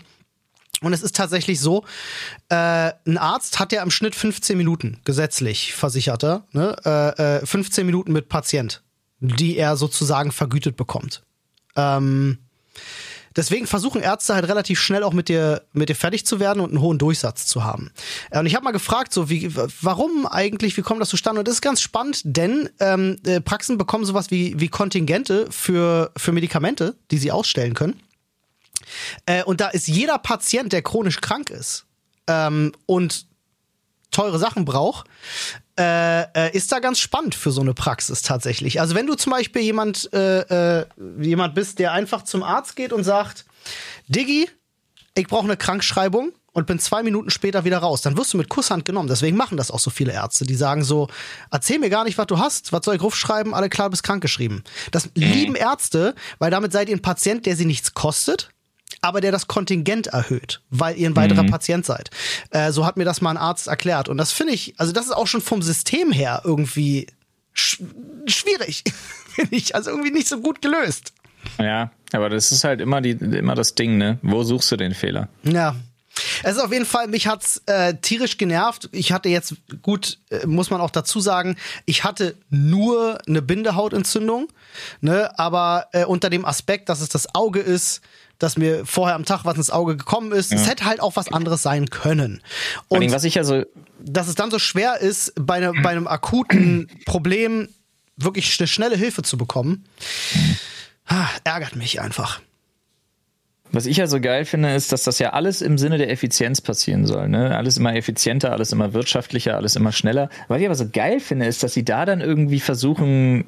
[0.81, 1.85] Und es ist tatsächlich so,
[2.49, 7.41] äh, ein Arzt hat ja im Schnitt 15 Minuten, gesetzlich versicherter, ne?
[7.43, 8.83] äh, 15 äh, Minuten mit Patient,
[9.21, 11.23] die er sozusagen vergütet bekommt.
[11.77, 12.39] Ähm,
[13.37, 16.71] Deswegen versuchen Ärzte halt relativ schnell auch mit dir, mit dir fertig zu werden und
[16.71, 17.91] einen hohen Durchsatz zu haben.
[18.31, 21.41] Äh, und ich habe mal gefragt, so wie, warum eigentlich, wie kommt das zustande?
[21.41, 26.13] Und das ist ganz spannend, denn ähm, äh, Praxen bekommen sowas wie, wie Kontingente für,
[26.17, 28.01] für Medikamente, die sie ausstellen können.
[29.27, 31.87] Äh, und da ist jeder Patient, der chronisch krank ist
[32.27, 33.27] ähm, und
[34.11, 35.09] teure Sachen braucht,
[35.79, 38.81] äh, äh, ist da ganz spannend für so eine Praxis tatsächlich.
[38.81, 40.87] Also wenn du zum Beispiel jemand, äh, äh,
[41.19, 43.47] jemand bist, der einfach zum Arzt geht und sagt,
[44.09, 44.49] Diggi,
[45.15, 48.49] ich brauche eine Krankschreibung und bin zwei Minuten später wieder raus, dann wirst du mit
[48.51, 49.09] Kusshand genommen.
[49.09, 50.45] Deswegen machen das auch so viele Ärzte.
[50.45, 51.09] Die sagen so,
[51.51, 54.03] erzähl mir gar nicht, was du hast, was soll ich rufschreiben, alle klar, du bist
[54.03, 54.63] krankgeschrieben.
[54.91, 58.52] Das lieben Ärzte, weil damit seid ihr ein Patient, der sie nichts kostet
[59.03, 61.51] aber der das Kontingent erhöht, weil ihr ein weiterer mhm.
[61.51, 62.11] Patient seid.
[62.51, 64.09] Äh, so hat mir das mal ein Arzt erklärt.
[64.09, 67.09] Und das finde ich, also das ist auch schon vom System her irgendwie
[67.53, 67.83] sch
[68.27, 68.85] schwierig,
[69.35, 69.75] finde ich.
[69.75, 71.13] Also irgendwie nicht so gut gelöst.
[71.59, 74.19] Ja, aber das ist halt immer, die, immer das Ding, ne?
[74.23, 75.29] Wo suchst du den Fehler?
[75.43, 75.75] Ja,
[76.43, 78.89] es ist auf jeden Fall, mich hat's äh, tierisch genervt.
[78.93, 84.49] Ich hatte jetzt, gut, äh, muss man auch dazu sagen, ich hatte nur eine Bindehautentzündung,
[85.01, 88.03] ne, aber äh, unter dem Aspekt, dass es das Auge ist,
[88.43, 90.53] dass mir vorher am Tag was ins Auge gekommen ist.
[90.53, 90.59] Ja.
[90.59, 92.43] Es hätte halt auch was anderes sein können.
[92.89, 93.65] Und was ich also
[94.05, 97.69] dass es dann so schwer ist, bei, ne, bei einem akuten Problem
[98.17, 99.85] wirklich eine schnelle Hilfe zu bekommen,
[101.45, 102.41] ärgert mich einfach.
[103.71, 106.61] Was ich ja so geil finde, ist, dass das ja alles im Sinne der Effizienz
[106.61, 107.29] passieren soll.
[107.29, 107.57] Ne?
[107.57, 110.29] Alles immer effizienter, alles immer wirtschaftlicher, alles immer schneller.
[110.49, 113.47] Was ich aber so geil finde, ist, dass sie da dann irgendwie versuchen,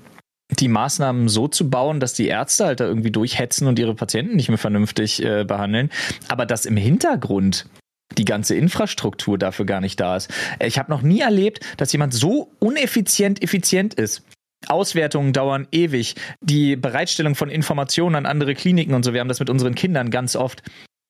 [0.51, 4.37] die Maßnahmen so zu bauen, dass die Ärzte halt da irgendwie durchhetzen und ihre Patienten
[4.37, 5.91] nicht mehr vernünftig äh, behandeln,
[6.29, 7.67] aber dass im Hintergrund
[8.19, 10.31] die ganze Infrastruktur dafür gar nicht da ist.
[10.61, 14.23] Ich habe noch nie erlebt, dass jemand so uneffizient effizient ist.
[14.69, 16.15] Auswertungen dauern ewig.
[16.41, 20.11] Die Bereitstellung von Informationen an andere Kliniken und so, wir haben das mit unseren Kindern
[20.11, 20.63] ganz oft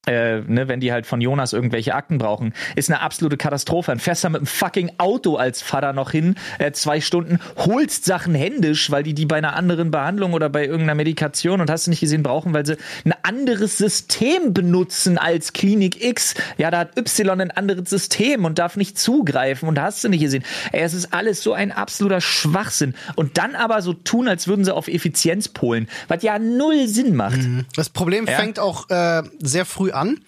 [0.06, 3.90] äh, ne, wenn die halt von Jonas irgendwelche Akten brauchen, ist eine absolute Katastrophe.
[3.90, 8.04] Dann fährst du mit dem fucking Auto als Vater noch hin, äh, zwei Stunden, holst
[8.04, 11.86] Sachen händisch, weil die die bei einer anderen Behandlung oder bei irgendeiner Medikation und hast
[11.86, 16.34] du nicht gesehen brauchen, weil sie ein anderes System benutzen als Klinik X.
[16.58, 20.20] Ja, da hat Y ein anderes System und darf nicht zugreifen und hast du nicht
[20.20, 20.44] gesehen.
[20.72, 22.94] Ey, es ist alles so ein absoluter Schwachsinn.
[23.16, 27.14] Und dann aber so tun, als würden sie auf Effizienz polen, was ja null Sinn
[27.14, 27.38] macht.
[27.38, 27.64] Mhm.
[27.76, 28.36] Das Problem ja?
[28.36, 30.24] fängt auch äh, sehr früh an,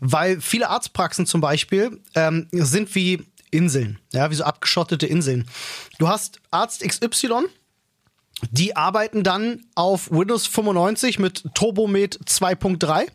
[0.00, 5.46] weil viele Arztpraxen zum Beispiel ähm, sind wie Inseln, ja, wie so abgeschottete Inseln.
[5.98, 7.46] Du hast Arzt XY,
[8.50, 13.06] die arbeiten dann auf Windows 95 mit Turbomed 2.3,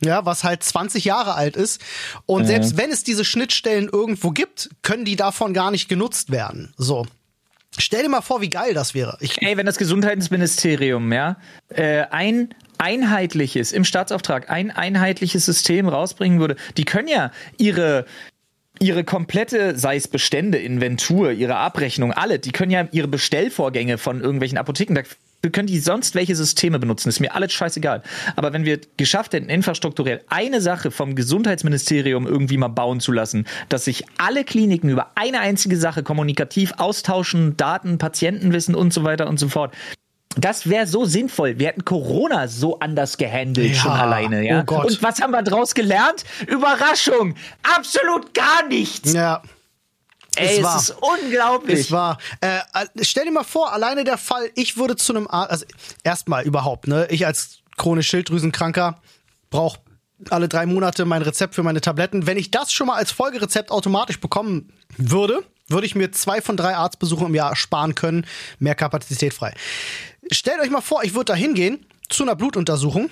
[0.00, 1.80] ja, was halt 20 Jahre alt ist.
[2.26, 2.46] Und mhm.
[2.46, 6.72] selbst wenn es diese Schnittstellen irgendwo gibt, können die davon gar nicht genutzt werden.
[6.76, 7.06] So.
[7.78, 9.16] Stell dir mal vor, wie geil das wäre.
[9.20, 11.36] Ich Ey, wenn das Gesundheitsministerium, ja,
[11.68, 18.04] äh, ein einheitliches, im Staatsauftrag, ein einheitliches System rausbringen würde, die können ja ihre
[18.80, 24.20] ihre komplette, sei es Bestände, Inventur, ihre Abrechnung, alle, die können ja ihre Bestellvorgänge von
[24.20, 25.02] irgendwelchen Apotheken, da
[25.50, 28.02] können die sonst welche Systeme benutzen, ist mir alles scheißegal.
[28.34, 33.46] Aber wenn wir geschafft hätten, infrastrukturell eine Sache vom Gesundheitsministerium irgendwie mal bauen zu lassen,
[33.68, 39.28] dass sich alle Kliniken über eine einzige Sache kommunikativ austauschen, Daten, Patientenwissen und so weiter
[39.28, 39.74] und so fort,
[40.36, 41.58] das wäre so sinnvoll.
[41.58, 43.74] Wir hätten Corona so anders gehandelt ja.
[43.74, 44.64] schon alleine, ja.
[44.68, 46.24] Oh Und was haben wir daraus gelernt?
[46.46, 47.34] Überraschung!
[47.62, 49.12] Absolut gar nichts!
[49.12, 49.42] Ja.
[50.36, 51.80] Ey, es, es ist unglaublich.
[51.80, 52.18] Es war.
[52.40, 52.60] Äh,
[53.02, 55.66] stell dir mal vor, alleine der Fall, ich würde zu einem Arzt, also
[56.04, 57.06] erstmal überhaupt, ne?
[57.10, 59.00] Ich als chronisch Schilddrüsenkranker
[59.50, 59.78] brauche
[60.30, 62.26] alle drei Monate mein Rezept für meine Tabletten.
[62.26, 66.56] Wenn ich das schon mal als Folgerezept automatisch bekommen würde, würde ich mir zwei von
[66.56, 68.26] drei Arztbesuchen im Jahr sparen können.
[68.58, 69.54] Mehr Kapazität frei.
[70.32, 73.10] Stellt euch mal vor, ich würde da hingehen zu einer Blutuntersuchung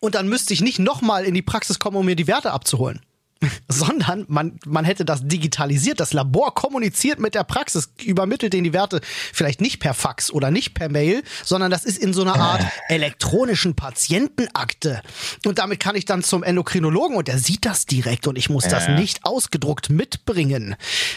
[0.00, 3.00] und dann müsste ich nicht nochmal in die Praxis kommen, um mir die Werte abzuholen.
[3.68, 6.00] sondern man, man hätte das digitalisiert.
[6.00, 10.50] Das Labor kommuniziert mit der Praxis, übermittelt denen die Werte vielleicht nicht per Fax oder
[10.50, 15.02] nicht per Mail, sondern das ist in so einer Art elektronischen Patientenakte.
[15.44, 18.68] Und damit kann ich dann zum Endokrinologen und der sieht das direkt und ich muss
[18.68, 20.76] das nicht ausgedruckt mitbringen.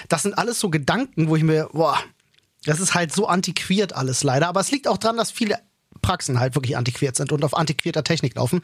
[0.10, 1.98] Das sind alles so Gedanken, wo ich mir, boah,
[2.66, 4.48] das ist halt so antiquiert alles leider.
[4.48, 5.60] Aber es liegt auch dran, dass viele
[6.02, 8.62] Praxen halt wirklich antiquiert sind und auf antiquierter Technik laufen.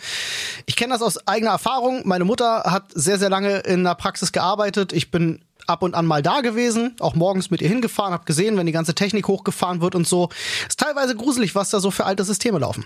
[0.66, 2.02] Ich kenne das aus eigener Erfahrung.
[2.06, 4.94] Meine Mutter hat sehr, sehr lange in der Praxis gearbeitet.
[4.94, 8.58] Ich bin ab und an mal da gewesen, auch morgens mit ihr hingefahren, habe gesehen,
[8.58, 10.30] wenn die ganze Technik hochgefahren wird und so.
[10.68, 12.86] Ist teilweise gruselig, was da so für alte Systeme laufen.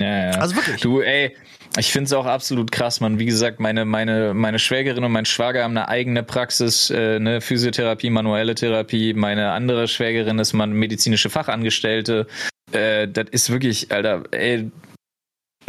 [0.00, 0.30] Ja, ja.
[0.38, 0.80] Also wirklich.
[0.80, 1.36] Du, ey,
[1.78, 3.18] ich finde es auch absolut krass, man.
[3.18, 7.40] Wie gesagt, meine, meine, meine Schwägerin und mein Schwager haben eine eigene Praxis, äh, eine
[7.40, 9.14] Physiotherapie, manuelle Therapie.
[9.14, 12.26] Meine andere Schwägerin ist man medizinische Fachangestellte.
[12.72, 14.70] Äh, das ist wirklich, Alter, ey,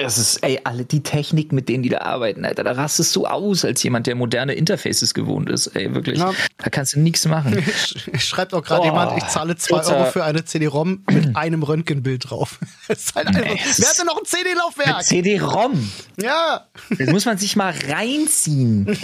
[0.05, 3.25] es ist, ey, alle die Technik, mit denen die da arbeiten, Alter, da rastest du
[3.25, 6.19] aus als jemand, der moderne Interfaces gewohnt ist, ey, wirklich.
[6.19, 6.33] Ja.
[6.57, 7.63] Da kannst du nichts machen.
[8.17, 12.29] Schreibt auch gerade oh, jemand, ich zahle zwei Euro für eine CD-ROM mit einem Röntgenbild
[12.29, 12.59] drauf.
[12.87, 15.03] das halt nee, wer hatte noch ein CD-Laufwerk?
[15.03, 15.91] CD-ROM?
[16.21, 16.67] Ja.
[16.97, 18.85] Das muss man sich mal reinziehen.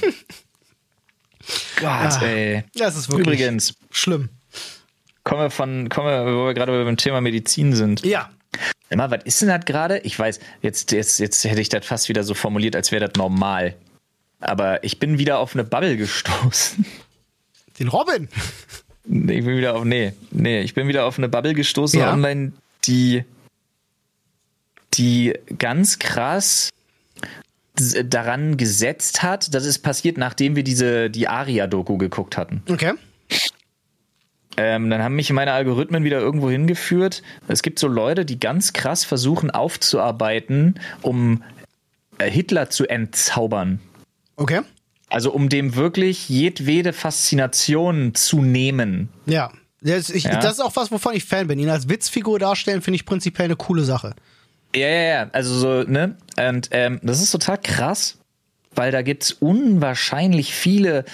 [1.75, 2.21] Gott, ja.
[2.21, 2.63] ey.
[2.75, 4.29] Ja, es ist wirklich Übrigens, schlimm.
[5.23, 8.05] Kommen wir von, kommen wir, wo wir gerade beim Thema Medizin sind.
[8.05, 8.29] Ja.
[8.89, 9.99] Immer, was ist denn das gerade?
[9.99, 13.17] Ich weiß, jetzt, jetzt, jetzt hätte ich das fast wieder so formuliert, als wäre das
[13.17, 13.75] normal.
[14.39, 16.85] Aber ich bin wieder auf eine Bubble gestoßen.
[17.79, 18.29] Den Robin?
[19.05, 22.11] Nee, ich bin wieder auf, nee, nee, ich bin wieder auf eine Bubble gestoßen ja.
[22.11, 22.53] online,
[22.85, 23.23] die,
[24.95, 26.69] die ganz krass
[27.75, 32.63] daran gesetzt hat, dass es passiert, nachdem wir diese, die Aria-Doku geguckt hatten.
[32.69, 32.93] Okay.
[34.57, 37.21] Ähm, dann haben mich meine Algorithmen wieder irgendwo hingeführt.
[37.47, 41.43] Es gibt so Leute, die ganz krass versuchen aufzuarbeiten, um
[42.17, 43.79] äh, Hitler zu entzaubern.
[44.35, 44.61] Okay.
[45.09, 49.09] Also um dem wirklich jedwede Faszination zu nehmen.
[49.27, 49.51] Ja.
[49.81, 50.39] Das, ich, ja.
[50.39, 51.59] das ist auch was, wovon ich Fan bin.
[51.59, 54.15] Ihn als Witzfigur darstellen, finde ich prinzipiell eine coole Sache.
[54.75, 55.29] Ja, ja, ja.
[55.31, 56.17] Also so, ne?
[56.37, 58.17] Und ähm, das ist total krass,
[58.73, 61.05] weil da gibt es unwahrscheinlich viele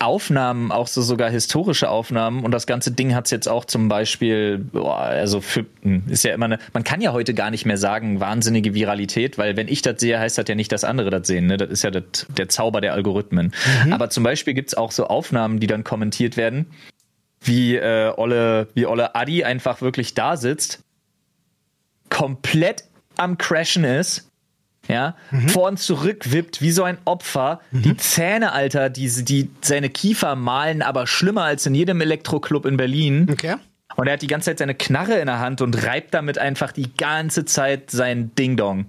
[0.00, 3.88] Aufnahmen, auch so sogar historische Aufnahmen und das ganze Ding hat es jetzt auch zum
[3.88, 7.64] Beispiel, boah, also für, hm, ist ja immer eine, man kann ja heute gar nicht
[7.64, 11.10] mehr sagen, wahnsinnige Viralität, weil wenn ich das sehe, heißt das ja nicht, dass andere
[11.10, 11.56] das sehen, ne?
[11.56, 13.52] Das ist ja das, der Zauber der Algorithmen.
[13.84, 13.92] Mhm.
[13.92, 16.66] Aber zum Beispiel gibt es auch so Aufnahmen, die dann kommentiert werden,
[17.40, 20.82] wie äh, Olle, wie Olle Adi einfach wirklich da sitzt,
[22.10, 22.84] komplett
[23.16, 24.28] am Crashen ist
[24.88, 25.48] ja, mhm.
[25.48, 27.60] vor und zurück wippt wie so ein Opfer.
[27.70, 27.82] Mhm.
[27.82, 32.76] Die Zähne, Alter, die, die seine Kiefer malen, aber schlimmer als in jedem Elektroclub in
[32.76, 33.28] Berlin.
[33.30, 33.56] Okay.
[33.96, 36.72] Und er hat die ganze Zeit seine Knarre in der Hand und reibt damit einfach
[36.72, 38.86] die ganze Zeit sein Ding-Dong.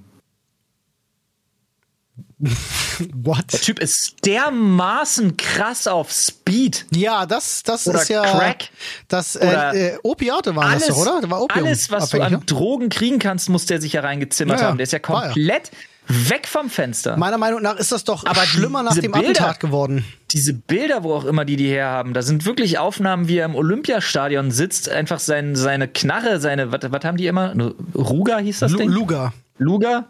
[3.14, 3.54] What?
[3.54, 6.86] Der Typ ist dermaßen krass auf Speed.
[6.92, 8.24] Ja, das, das oder ist ja.
[8.24, 8.70] Crack.
[9.08, 11.22] Das äh, äh, Opiate waren alles, das oder?
[11.22, 12.42] Das war Opium alles, was du an ne?
[12.46, 14.78] Drogen kriegen kannst, muss der sich ja reingezimmert ja, haben.
[14.78, 15.72] Der ist ja komplett
[16.08, 16.30] ja.
[16.30, 17.18] weg vom Fenster.
[17.18, 20.06] Meiner Meinung nach ist das doch Aber schlimmer nach dem Bilder, Attentat geworden.
[20.32, 23.56] Diese Bilder, wo auch immer die die herhaben, da sind wirklich Aufnahmen, wie er im
[23.56, 27.54] Olympiastadion sitzt, einfach sein, seine Knarre, seine, was, was haben die immer?
[27.96, 28.90] Ruga hieß das L Ding?
[28.90, 29.34] Luga.
[29.58, 30.08] Luga?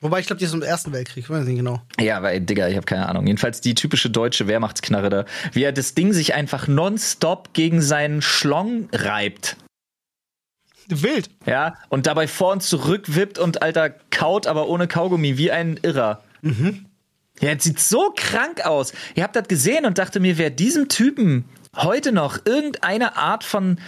[0.00, 1.82] Wobei ich glaube, die ist im Ersten Weltkrieg, ich weiß nicht genau.
[1.98, 3.26] Ja, aber ey, Digga, ich habe keine Ahnung.
[3.26, 5.24] Jedenfalls die typische deutsche Wehrmachtsknarre da.
[5.52, 9.56] Wie er das Ding sich einfach nonstop gegen seinen Schlong reibt.
[10.88, 11.28] Wild.
[11.46, 15.78] Ja, und dabei vor und zurück wippt und alter kaut, aber ohne Kaugummi, wie ein
[15.82, 16.22] Irrer.
[16.42, 16.86] Mhm.
[17.40, 18.92] Ja, es sieht so krank aus.
[19.14, 21.44] Ihr habt das gesehen und dachte mir, wer diesem Typen
[21.76, 23.78] heute noch irgendeine Art von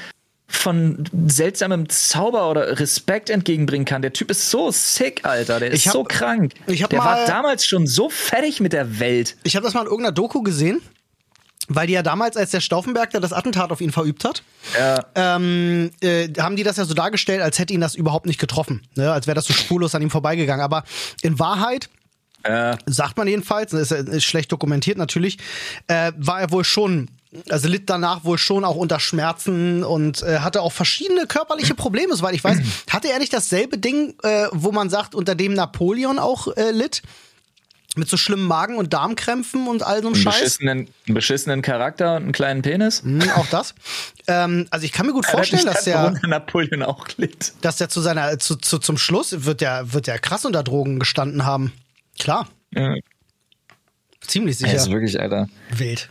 [0.51, 4.03] von seltsamem Zauber oder Respekt entgegenbringen kann.
[4.03, 5.61] Der Typ ist so sick, Alter.
[5.61, 6.55] Der ist hab, so krank.
[6.67, 9.37] Ich der war damals schon so fertig mit der Welt.
[9.45, 10.81] Ich habe das mal in irgendeiner Doku gesehen.
[11.73, 14.43] Weil die ja damals, als der Stauffenberg da das Attentat auf ihn verübt hat,
[14.77, 15.05] ja.
[15.15, 18.83] ähm, äh, haben die das ja so dargestellt, als hätte ihn das überhaupt nicht getroffen.
[18.97, 19.13] Ne?
[19.13, 20.65] Als wäre das so spurlos an ihm vorbeigegangen.
[20.65, 20.83] Aber
[21.23, 21.89] in Wahrheit
[22.43, 22.77] äh.
[22.87, 25.39] sagt man jedenfalls, ist, ist schlecht dokumentiert natürlich,
[25.87, 27.09] äh, war er wohl schon
[27.49, 32.15] also litt danach wohl schon auch unter Schmerzen und äh, hatte auch verschiedene körperliche Probleme,
[32.17, 32.59] soweit ich weiß.
[32.91, 37.03] Hatte er nicht dasselbe Ding, äh, wo man sagt, unter dem Napoleon auch äh, litt?
[37.97, 40.39] Mit so schlimmen Magen- und Darmkrämpfen und all so einem Scheiß.
[40.39, 43.03] Beschissenen, einen beschissenen Charakter und einen kleinen Penis.
[43.03, 43.75] Mhm, auch das.
[44.29, 47.53] ähm, also ich kann mir gut vorstellen, dass der Napoleon auch litt.
[47.63, 51.01] Dass der zu seiner zu, zu, zum Schluss wird der wird der krass unter Drogen
[51.01, 51.73] gestanden haben.
[52.19, 52.49] Klar.
[52.73, 52.95] Ja.
[54.21, 54.73] Ziemlich sicher.
[54.73, 55.49] Das ist wirklich, Alter.
[55.71, 56.11] Wild.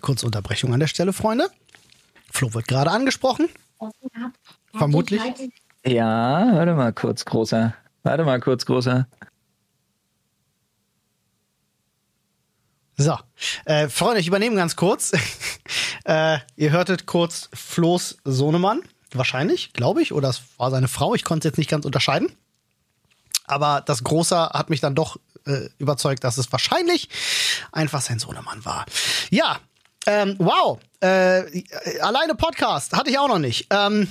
[0.00, 1.50] Kurze Unterbrechung an der Stelle, Freunde.
[2.30, 3.48] Flo wird gerade angesprochen.
[4.74, 5.22] Vermutlich.
[5.84, 7.74] Ja, warte mal kurz, großer.
[8.02, 9.06] Warte mal kurz, großer.
[12.96, 13.16] So,
[13.64, 15.12] äh, Freunde, ich übernehme ganz kurz.
[16.04, 18.82] äh, ihr hörtet kurz Flo's Sohnemann,
[19.12, 21.14] wahrscheinlich, glaube ich, oder es war seine Frau.
[21.14, 22.32] Ich konnte es jetzt nicht ganz unterscheiden.
[23.44, 27.08] Aber das Großer hat mich dann doch äh, überzeugt, dass es wahrscheinlich
[27.70, 28.84] einfach sein Sohnemann war.
[29.30, 29.60] Ja,
[30.06, 30.78] ähm, wow.
[31.00, 31.62] Äh,
[32.00, 33.66] alleine Podcast hatte ich auch noch nicht.
[33.70, 34.08] Ähm,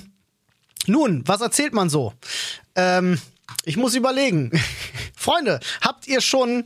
[0.86, 2.14] nun, was erzählt man so?
[2.76, 3.20] Ähm,
[3.66, 4.52] ich muss überlegen.
[5.16, 6.66] Freunde, habt ihr schon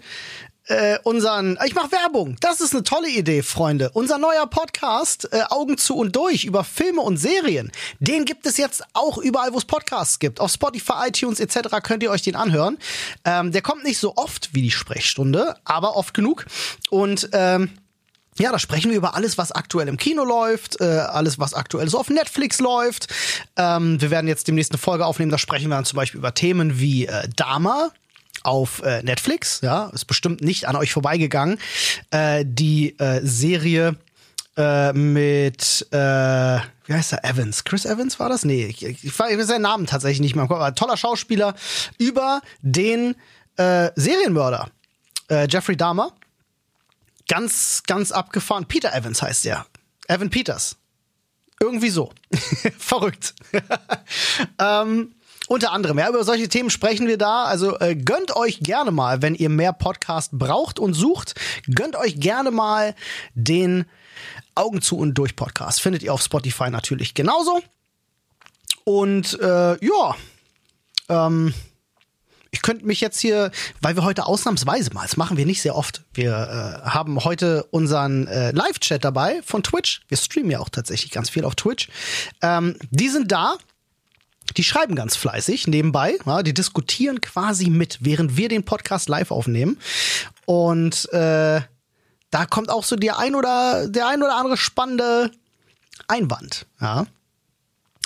[0.71, 2.37] äh, unseren, ich mache Werbung.
[2.39, 3.89] Das ist eine tolle Idee, Freunde.
[3.93, 7.71] Unser neuer Podcast äh, Augen zu und durch über Filme und Serien.
[7.99, 10.39] Den gibt es jetzt auch überall, wo es Podcasts gibt.
[10.39, 11.81] Auf Spotify, iTunes etc.
[11.83, 12.77] könnt ihr euch den anhören.
[13.25, 16.45] Ähm, der kommt nicht so oft wie die Sprechstunde, aber oft genug.
[16.89, 17.71] Und ähm,
[18.41, 21.87] ja, da sprechen wir über alles, was aktuell im Kino läuft, äh, alles, was aktuell
[21.87, 23.07] so auf Netflix läuft.
[23.55, 26.33] Ähm, wir werden jetzt demnächst eine Folge aufnehmen, da sprechen wir dann zum Beispiel über
[26.33, 27.91] Themen wie äh, Dama,
[28.43, 31.59] auf äh, Netflix, ja, ist bestimmt nicht an euch vorbeigegangen.
[32.09, 33.97] Äh, die äh, Serie
[34.57, 37.63] äh, mit, äh, wie heißt er, Evans?
[37.63, 38.43] Chris Evans war das?
[38.43, 41.53] Nee, ich, ich, ich weiß seinen Namen tatsächlich nicht mehr aber toller Schauspieler
[41.99, 43.15] über den
[43.57, 44.69] äh, Serienmörder
[45.29, 46.13] äh, Jeffrey Dahmer.
[47.31, 48.65] Ganz, ganz abgefahren.
[48.65, 49.65] Peter Evans heißt der.
[50.09, 50.75] Evan Peters.
[51.61, 52.11] Irgendwie so.
[52.77, 53.35] Verrückt.
[54.59, 55.15] ähm,
[55.47, 57.45] unter anderem, ja, über solche Themen sprechen wir da.
[57.45, 61.35] Also äh, gönnt euch gerne mal, wenn ihr mehr Podcast braucht und sucht,
[61.73, 62.95] gönnt euch gerne mal
[63.33, 63.85] den
[64.53, 65.79] Augen zu und durch Podcast.
[65.79, 67.61] Findet ihr auf Spotify natürlich genauso.
[68.83, 70.15] Und äh, ja,
[71.07, 71.53] ähm,
[72.51, 75.75] ich könnte mich jetzt hier, weil wir heute ausnahmsweise mal, das machen wir nicht sehr
[75.75, 76.31] oft, wir
[76.85, 80.01] äh, haben heute unseren äh, Live-Chat dabei von Twitch.
[80.09, 81.87] Wir streamen ja auch tatsächlich ganz viel auf Twitch.
[82.41, 83.55] Ähm, die sind da
[84.57, 89.31] die schreiben ganz fleißig nebenbei, ja, die diskutieren quasi mit, während wir den Podcast live
[89.31, 89.77] aufnehmen.
[90.45, 91.61] Und äh,
[92.31, 95.31] da kommt auch so der ein oder der ein oder andere spannende
[96.07, 96.65] Einwand.
[96.81, 97.05] Ja.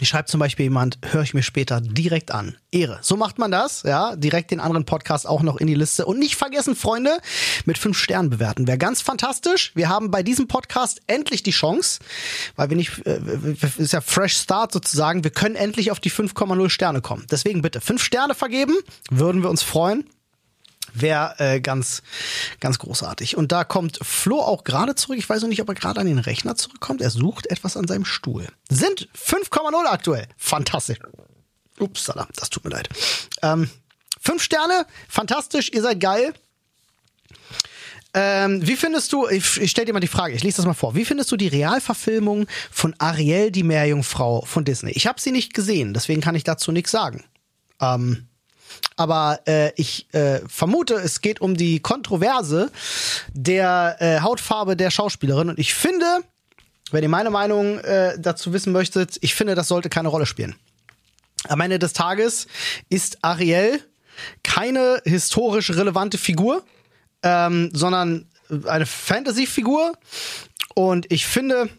[0.01, 2.57] Ich schreibt zum Beispiel jemand, höre ich mir später direkt an.
[2.69, 2.99] Ehre.
[3.01, 4.17] So macht man das, ja.
[4.17, 6.05] Direkt den anderen Podcast auch noch in die Liste.
[6.05, 7.17] Und nicht vergessen, Freunde,
[7.63, 8.67] mit fünf Sternen bewerten.
[8.67, 9.71] Wäre ganz fantastisch.
[9.73, 11.99] Wir haben bei diesem Podcast endlich die Chance,
[12.57, 13.21] weil wir nicht, äh,
[13.77, 15.23] ist ja Fresh Start sozusagen.
[15.23, 17.25] Wir können endlich auf die 5,0 Sterne kommen.
[17.31, 18.75] Deswegen bitte fünf Sterne vergeben.
[19.09, 20.03] Würden wir uns freuen.
[20.95, 22.01] Wäre äh, ganz,
[22.59, 23.37] ganz großartig.
[23.37, 25.17] Und da kommt Flo auch gerade zurück.
[25.17, 27.01] Ich weiß noch nicht, ob er gerade an den Rechner zurückkommt.
[27.01, 28.47] Er sucht etwas an seinem Stuhl.
[28.69, 30.27] Sind 5,0 aktuell.
[30.37, 30.99] Fantastisch.
[31.79, 32.89] Upsala, das tut mir leid.
[33.41, 33.69] Ähm,
[34.21, 36.33] fünf Sterne, fantastisch, ihr seid geil.
[38.13, 40.73] Ähm, wie findest du, ich, ich stell dir mal die Frage, ich lese das mal
[40.73, 40.95] vor.
[40.95, 44.91] Wie findest du die Realverfilmung von Ariel, die Meerjungfrau von Disney?
[44.91, 47.25] Ich habe sie nicht gesehen, deswegen kann ich dazu nichts sagen.
[47.81, 48.27] Ähm,
[48.95, 52.71] aber äh, ich äh, vermute, es geht um die Kontroverse
[53.33, 55.49] der äh, Hautfarbe der Schauspielerin.
[55.49, 56.21] Und ich finde,
[56.91, 60.55] wenn ihr meine Meinung äh, dazu wissen möchtet, ich finde, das sollte keine Rolle spielen.
[61.47, 62.47] Am Ende des Tages
[62.89, 63.81] ist Ariel
[64.43, 66.63] keine historisch relevante Figur,
[67.21, 68.29] ähm, sondern
[68.65, 69.93] eine Fantasy-Figur.
[70.73, 71.69] Und ich finde,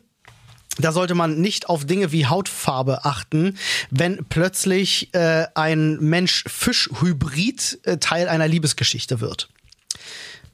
[0.78, 3.56] da sollte man nicht auf Dinge wie Hautfarbe achten,
[3.90, 9.48] wenn plötzlich äh, ein Mensch-Fisch-Hybrid äh, Teil einer Liebesgeschichte wird.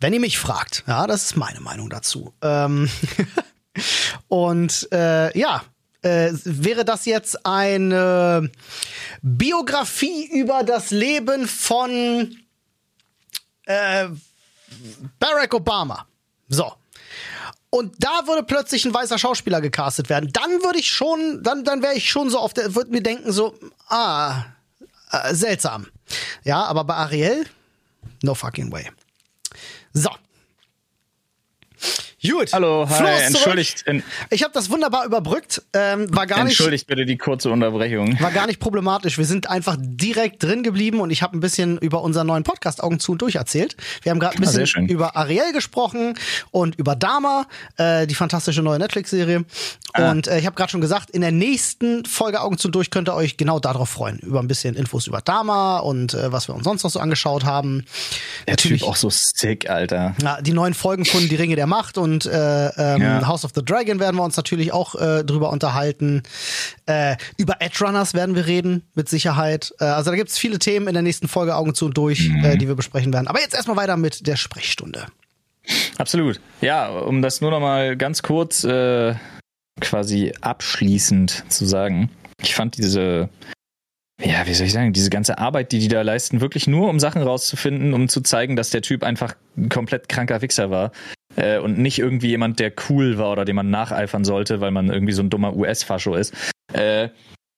[0.00, 2.34] Wenn ihr mich fragt, ja, das ist meine Meinung dazu.
[2.42, 2.90] Ähm
[4.28, 5.62] und äh, ja,
[6.02, 8.50] äh, wäre das jetzt eine
[9.22, 12.36] Biografie über das Leben von
[13.66, 14.08] äh,
[15.18, 16.06] Barack Obama.
[16.48, 16.72] So.
[17.74, 20.30] Und da würde plötzlich ein weißer Schauspieler gecastet werden.
[20.30, 23.32] Dann würde ich schon, dann, dann wäre ich schon so auf der, würde mir denken
[23.32, 23.54] so,
[23.88, 24.44] ah,
[25.10, 25.86] äh, seltsam.
[26.44, 27.46] Ja, aber bei Ariel,
[28.22, 28.90] no fucking way.
[29.94, 30.10] So.
[32.28, 32.52] Gut.
[32.52, 33.84] Hallo, hi, entschuldigt.
[34.30, 35.62] Ich habe das wunderbar überbrückt.
[35.72, 38.20] Ähm, war gar entschuldigt nicht, bitte die kurze Unterbrechung.
[38.20, 39.18] War gar nicht problematisch.
[39.18, 42.82] Wir sind einfach direkt drin geblieben und ich habe ein bisschen über unseren neuen Podcast
[42.82, 43.76] Augen zu und durch erzählt.
[44.02, 46.14] Wir haben gerade ein ah, bisschen ah, über Ariel gesprochen
[46.52, 47.46] und über Dama,
[47.76, 49.44] äh, die fantastische neue Netflix-Serie.
[49.92, 50.12] Ah.
[50.12, 52.90] Und äh, ich habe gerade schon gesagt, in der nächsten Folge Augen zu und durch
[52.90, 54.18] könnt ihr euch genau darauf freuen.
[54.20, 57.44] Über ein bisschen Infos über Dama und äh, was wir uns sonst noch so angeschaut
[57.44, 57.84] haben.
[58.46, 60.14] Der Natürlich, Typ auch so sick, Alter.
[60.22, 63.26] Ja, die neuen Folgen von Die Ringe der Macht und und äh, ähm, ja.
[63.26, 66.22] House of the Dragon werden wir uns natürlich auch äh, drüber unterhalten.
[66.86, 69.72] Äh, über Edge Runners werden wir reden, mit Sicherheit.
[69.80, 72.28] Äh, also da gibt es viele Themen in der nächsten Folge Augen zu und durch,
[72.28, 72.44] mhm.
[72.44, 73.28] äh, die wir besprechen werden.
[73.28, 75.06] Aber jetzt erstmal weiter mit der Sprechstunde.
[75.96, 76.40] Absolut.
[76.60, 79.14] Ja, um das nur noch mal ganz kurz äh,
[79.80, 82.10] quasi abschließend zu sagen.
[82.42, 83.30] Ich fand diese
[84.24, 87.00] ja, wie soll ich sagen, diese ganze Arbeit, die die da leisten, wirklich nur um
[87.00, 90.92] Sachen rauszufinden, um zu zeigen, dass der Typ einfach ein komplett kranker Wichser war
[91.36, 94.88] äh, und nicht irgendwie jemand, der cool war oder dem man nacheifern sollte, weil man
[94.90, 96.34] irgendwie so ein dummer US-Fascho ist.
[96.72, 97.08] Äh,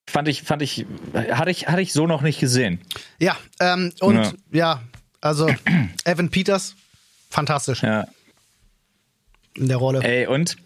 [0.08, 2.80] fand ich, fand ich, hatte ich, hatte ich so noch nicht gesehen.
[3.18, 4.80] Ja, ähm, und ja, ja
[5.20, 5.48] also
[6.04, 6.74] Evan Peters,
[7.30, 7.82] fantastisch.
[7.82, 8.06] Ja.
[9.54, 10.02] In der Rolle.
[10.02, 10.56] Ey, und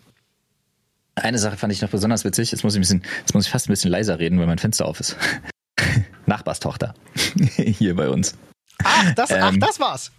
[1.14, 2.52] eine Sache fand ich noch besonders witzig.
[2.52, 4.58] Jetzt muss ich ein bisschen, jetzt muss ich fast ein bisschen leiser reden, weil mein
[4.58, 5.16] Fenster auf ist.
[6.26, 6.94] Nachbarstochter.
[7.56, 8.34] Hier bei uns.
[8.84, 10.12] Ach, das, ähm, ach, das war's.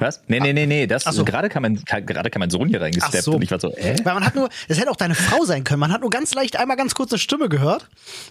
[0.00, 0.22] Was?
[0.28, 0.86] Nee, nee, nee, nee.
[0.86, 1.24] Das, so.
[1.24, 3.32] gerade, kam mein, gerade kam mein Sohn hier reingesteppt so.
[3.32, 3.96] und ich war so, äh?
[4.02, 5.80] Weil man hat nur, das hätte auch deine Frau sein können.
[5.80, 7.86] Man hat nur ganz leicht einmal ganz kurz eine Stimme gehört.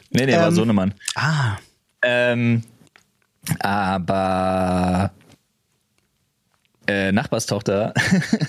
[0.09, 0.95] Nee, nee, ähm, war Sohnemann.
[1.15, 1.57] Ah.
[2.01, 2.63] Ähm,
[3.59, 5.11] aber
[6.88, 7.93] äh, Nachbarstochter,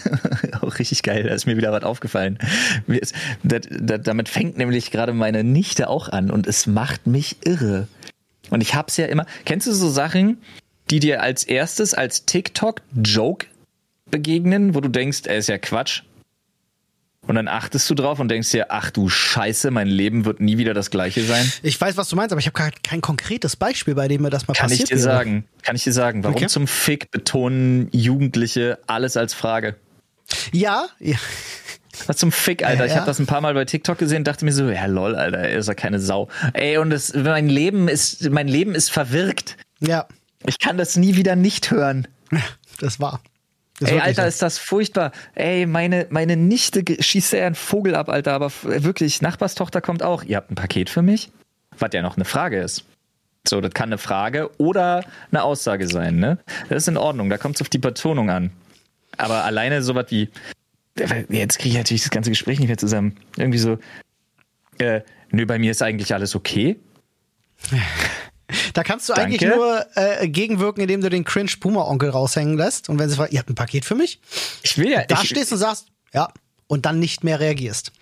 [0.63, 2.39] auch richtig geil, da ist mir wieder was aufgefallen.
[2.87, 3.13] Das,
[3.43, 7.87] das, damit fängt nämlich gerade meine Nichte auch an und es macht mich irre.
[8.49, 10.39] Und ich hab's ja immer, kennst du so Sachen,
[10.91, 13.47] die dir als erstes als TikTok-Joke
[14.11, 16.03] begegnen, wo du denkst, er ist ja Quatsch.
[17.27, 20.59] Und dann achtest du drauf und denkst dir, ach du Scheiße, mein Leben wird nie
[20.59, 21.51] wieder das gleiche sein.
[21.63, 24.49] Ich weiß, was du meinst, aber ich habe kein konkretes Beispiel, bei dem mir das
[24.49, 25.17] mal kann passiert Kann ich dir wäre.
[25.17, 26.47] sagen, kann ich dir sagen, warum okay.
[26.49, 29.77] zum Fick betonen Jugendliche alles als Frage?
[30.53, 31.19] Ja, ja.
[32.07, 32.87] Was zum Fick, Alter.
[32.87, 35.39] Ich habe das ein paar Mal bei TikTok gesehen, dachte mir so, ja lol, Alter,
[35.39, 36.29] er ist ja keine Sau.
[36.55, 39.57] Ey, und es, mein Leben ist, mein Leben ist verwirkt.
[39.81, 40.09] Ja.
[40.47, 42.09] Ich kann das nie wieder nicht hören.
[42.79, 43.21] Das war.
[43.79, 44.29] Das Ey, Alter, so.
[44.29, 45.13] ist das furchtbar.
[45.35, 50.23] Ey, meine, meine Nichte schießt ja einen Vogel ab, Alter, aber wirklich, Nachbarstochter kommt auch.
[50.23, 51.31] Ihr habt ein Paket für mich?
[51.79, 52.85] Was ja noch eine Frage ist.
[53.49, 56.39] So, das kann eine Frage oder eine Aussage sein, ne?
[56.69, 58.51] Das ist in Ordnung, da kommt es auf die Betonung an.
[59.17, 60.29] Aber alleine sowas wie,
[61.31, 63.17] jetzt kriege ich natürlich das ganze Gespräch nicht mehr zusammen.
[63.39, 63.79] Irgendwie so,
[64.79, 66.79] äh, nö, bei mir ist eigentlich alles okay.
[68.75, 69.37] Da kannst du Danke.
[69.37, 72.89] eigentlich nur äh, gegenwirken, indem du den cringe Puma-Onkel raushängen lässt.
[72.89, 74.21] Und wenn sie fragt, ihr habt ein Paket für mich?
[74.63, 75.05] Ich will ja.
[75.05, 76.33] Da ich, stehst und sagst, ja,
[76.67, 77.93] und dann nicht mehr reagierst.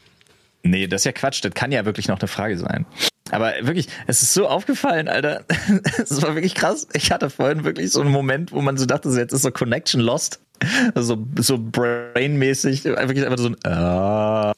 [0.63, 1.45] Nee, das ist ja Quatsch.
[1.45, 2.87] Das kann ja wirklich noch eine Frage sein.
[3.31, 5.45] Aber wirklich, es ist so aufgefallen, Alter.
[5.99, 6.87] Es war wirklich krass.
[6.95, 10.01] Ich hatte vorhin wirklich so einen Moment, wo man so dachte, jetzt ist so Connection
[10.01, 10.41] lost.
[10.95, 12.85] Also so brainmäßig.
[12.85, 14.53] Wirklich einfach so ein, ah.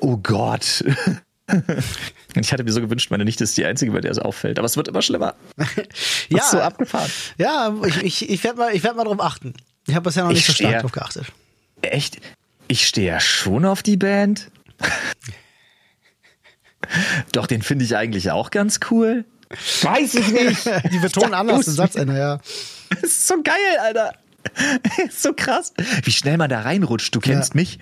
[0.00, 0.84] Oh Gott.
[2.34, 4.58] Ich hatte mir so gewünscht, meine Nichte ist die Einzige, bei der es auffällt.
[4.58, 5.34] Aber es wird immer schlimmer.
[6.28, 6.38] ja.
[6.38, 7.10] Ist so abgefahren.
[7.38, 9.54] Ja, ich, ich, ich werde mal, werd mal drauf achten.
[9.86, 11.26] Ich habe bisher noch nicht ich so stark drauf geachtet.
[11.82, 12.18] Echt?
[12.68, 14.50] Ich stehe ja schon auf die Band.
[17.32, 19.24] Doch, den finde ich eigentlich auch ganz cool.
[19.82, 20.66] Weiß ich nicht.
[20.92, 22.40] die betonen anders den Satzende, ja.
[22.90, 24.12] Das ist so geil, Alter.
[25.06, 25.72] Ist so krass.
[26.02, 27.14] Wie schnell man da reinrutscht.
[27.14, 27.60] Du kennst ja.
[27.60, 27.78] mich.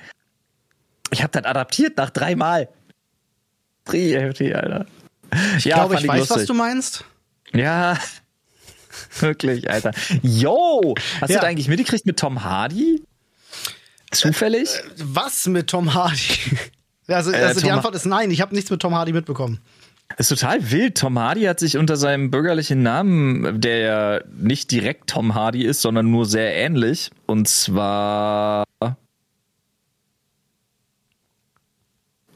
[1.10, 2.68] Ich habe das adaptiert nach dreimal.
[3.90, 4.86] Heftig, Alter.
[5.58, 6.36] Ich ja, glaube, ich weiß, lustig.
[6.38, 7.04] was du meinst.
[7.54, 7.98] Ja,
[9.20, 9.92] wirklich, Alter.
[10.22, 11.36] Yo, hast Ja.
[11.38, 13.02] du da eigentlich mitgekriegt mit Tom Hardy?
[14.10, 14.68] Zufällig?
[14.98, 16.18] Was mit Tom Hardy?
[17.08, 19.60] Also, Äh, also die Tom- Antwort ist nein, ich habe nichts mit Tom Hardy mitbekommen.
[20.18, 20.98] ist total wild.
[20.98, 25.82] Tom Hardy hat sich unter seinem bürgerlichen Namen, der ja nicht direkt Tom Hardy ist,
[25.82, 28.64] sondern nur sehr ähnlich, und zwar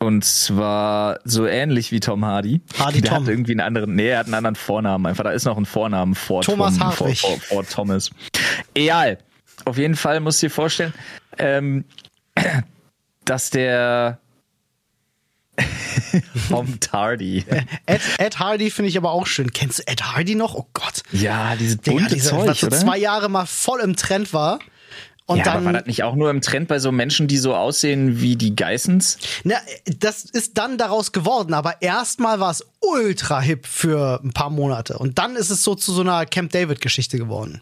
[0.01, 2.62] und zwar so ähnlich wie Tom Hardy.
[2.78, 3.22] Hardy der Tom.
[3.22, 5.07] hat irgendwie einen anderen, nee, er hat einen anderen Vornamen.
[5.07, 8.11] Einfach, da ist noch ein Vornamen vor Thomas Tom, vor, vor, vor Thomas.
[8.74, 9.18] Egal.
[9.66, 10.94] Auf jeden Fall musst du dir vorstellen,
[11.38, 11.84] ähm,
[13.26, 14.18] dass der
[16.48, 17.44] Tom Tardy.
[17.84, 19.53] Ed, Ed Hardy finde ich aber auch schön.
[19.53, 20.55] Kennst du Ed Hardy noch?
[20.55, 21.03] Oh Gott.
[21.12, 22.78] Ja, diese Digga, bunte dieser, Zeug, was so oder?
[22.78, 24.61] zwei Jahre mal voll im Trend war.
[25.31, 27.37] Und ja, aber dann, war das nicht auch nur im Trend bei so Menschen, die
[27.37, 29.16] so aussehen wie die Geissens?
[29.45, 29.55] na,
[30.01, 34.99] das ist dann daraus geworden, aber erstmal war es ultra hip für ein paar Monate.
[34.99, 37.61] Und dann ist es so zu so einer Camp David-Geschichte geworden.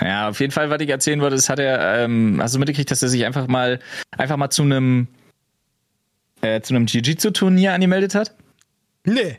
[0.00, 2.92] Ja, auf jeden Fall, was ich erzählen wollte, ist, hat er, ähm, hast du mitgekriegt,
[2.92, 3.80] dass er sich einfach mal,
[4.16, 5.08] einfach mal zu einem,
[6.42, 8.36] äh, zu einem Jiu-Jitsu-Turnier angemeldet hat?
[9.04, 9.38] Nee.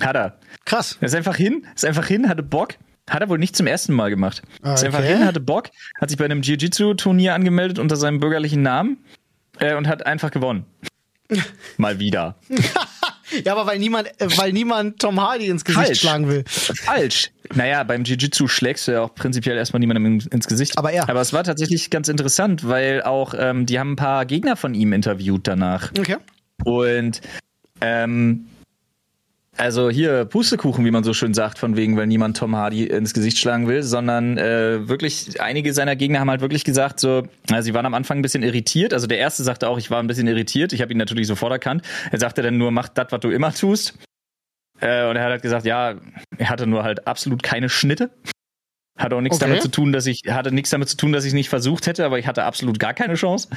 [0.00, 0.38] Hat er.
[0.64, 0.96] Krass.
[1.00, 2.74] Er ist einfach hin, ist einfach hin, hatte Bock.
[3.08, 4.42] Hat er wohl nicht zum ersten Mal gemacht.
[4.62, 4.86] Ist Okay.
[4.86, 8.98] einfach hin, hatte Bock, hat sich bei einem Jiu-Jitsu-Turnier angemeldet unter seinem bürgerlichen Namen
[9.58, 10.64] äh, und hat einfach gewonnen.
[11.76, 12.36] Mal wieder.
[13.44, 16.00] Ja, aber weil niemand, äh, weil niemand Tom Hardy ins Gesicht Falsch.
[16.00, 16.44] schlagen will.
[16.46, 17.30] Falsch.
[17.54, 20.76] Naja, beim Jiu-Jitsu schlägst du ja auch prinzipiell erstmal niemandem in- ins Gesicht.
[20.78, 21.08] Aber er.
[21.08, 24.74] Aber es war tatsächlich ganz interessant, weil auch, ähm, die haben ein paar Gegner von
[24.74, 25.90] ihm interviewt danach.
[25.98, 26.18] Okay.
[26.64, 27.22] Und
[27.80, 28.46] ähm,
[29.64, 33.14] also hier Pustekuchen, wie man so schön sagt, von wegen, weil niemand Tom Hardy ins
[33.14, 37.62] Gesicht schlagen will, sondern äh, wirklich einige seiner Gegner haben halt wirklich gesagt, so, also
[37.62, 38.92] sie waren am Anfang ein bisschen irritiert.
[38.92, 40.74] Also der erste sagte auch, ich war ein bisschen irritiert.
[40.74, 41.80] Ich habe ihn natürlich sofort erkannt.
[42.10, 43.94] Er sagte dann nur, mach das, was du immer tust.
[44.80, 45.94] Äh, und er hat halt gesagt, ja,
[46.36, 48.10] er hatte nur halt absolut keine Schnitte.
[48.98, 49.48] Hatte auch nichts Okay.
[49.48, 52.04] damit zu tun, dass ich hatte nichts damit zu tun, dass ich nicht versucht hätte,
[52.04, 53.48] aber ich hatte absolut gar keine Chance.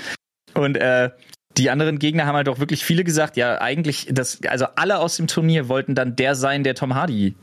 [0.53, 1.09] Und äh,
[1.57, 5.17] die anderen Gegner haben halt auch wirklich viele gesagt, ja, eigentlich, das, also alle aus
[5.17, 7.35] dem Turnier wollten dann der sein, der Tom Hardy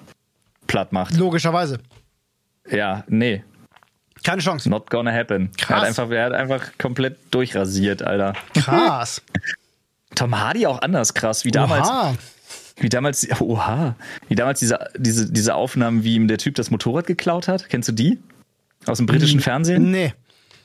[0.67, 1.17] platt macht.
[1.17, 1.79] Logischerweise.
[2.71, 3.43] Ja, nee,
[4.23, 4.71] Keine Chance.
[4.71, 5.51] not gonna happen.
[5.59, 5.77] Er Krass.
[5.81, 8.33] hat einfach, er hat einfach komplett durchrasiert, Alter.
[8.55, 9.23] Krass.
[10.15, 12.15] Tom Hardy auch anders krass, wie damals, Oha.
[12.77, 13.97] wie damals, oha,
[14.29, 17.69] wie damals diese, diese, diese Aufnahmen, wie ihm der Typ das Motorrad geklaut hat.
[17.69, 18.19] Kennst du die?
[18.87, 19.91] Aus dem britischen Fernsehen?
[19.91, 20.15] Nee.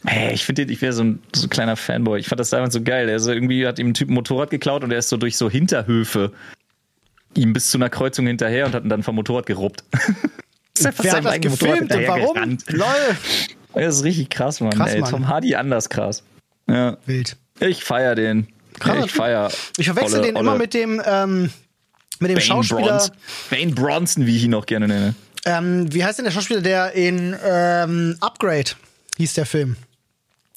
[0.05, 2.19] Hey, ich finde, ich wäre so ein, so ein kleiner Fanboy.
[2.19, 3.09] Ich fand das damals so geil.
[3.09, 5.35] Er so irgendwie hat ihm ein Typ ein Motorrad geklaut und er ist so durch
[5.35, 6.31] so Hinterhöfe
[7.35, 9.83] ihm bis zu einer Kreuzung hinterher und hat ihn dann vom Motorrad geruppt.
[10.77, 12.57] ist einfach Wer hat das gefilmt und warum?
[12.67, 12.85] Lol.
[13.73, 14.71] Das ist richtig krass, Mann.
[14.71, 15.01] Krass, ey.
[15.01, 15.11] Mann.
[15.11, 16.23] Tom Hardy anders krass.
[16.67, 16.97] Ja.
[17.05, 17.37] Wild.
[17.59, 18.47] Ich feier den.
[18.79, 19.51] Krasser ich feier.
[19.77, 21.49] Ich verwechsel Olle- den immer Olle mit dem, ähm,
[22.19, 22.81] mit dem Bane Schauspieler.
[22.81, 23.15] Bronson.
[23.49, 25.15] Bane Bronson, wie ich ihn noch gerne nenne.
[25.45, 28.71] Ähm, wie heißt denn der Schauspieler, der in ähm, Upgrade
[29.17, 29.75] hieß der Film?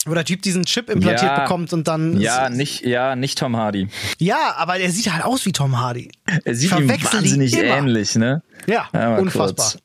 [0.04, 1.40] Wo der Typ diesen Chip implantiert Ja.
[1.42, 2.18] bekommt und dann.
[2.20, 3.88] Ja, nicht, ja, nicht Tom Hardy.
[4.18, 6.10] Ja, aber der sieht halt aus wie Tom Hardy.
[6.44, 8.42] Er sieht ihm Verwechsel die wahnsinnig ähnlich, ne?
[8.66, 9.70] Ja, mal unfassbar.
[9.70, 9.78] kurz.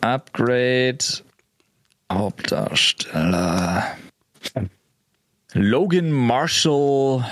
[0.00, 0.98] Upgrade.
[2.10, 3.86] Hauptdarsteller.
[5.54, 7.24] Logan Marshall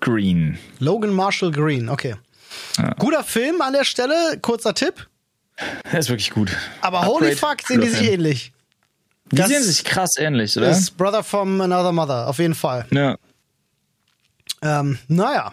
[0.00, 0.58] Green.
[0.80, 2.14] Logan Marshall Green, okay.
[2.98, 5.08] Guter Film an der Stelle, kurzer Tipp.
[5.90, 6.54] Der ist wirklich gut.
[6.82, 8.51] Aber holy Upgrade, fuck, sehen die sich ähnlich.
[9.32, 10.70] Die Das sehen sich krass ähnlich, oder?
[10.70, 12.86] Ist Brother from Another Mother, auf jeden Fall.
[12.90, 13.16] Ja.
[14.62, 15.52] Ähm, naja.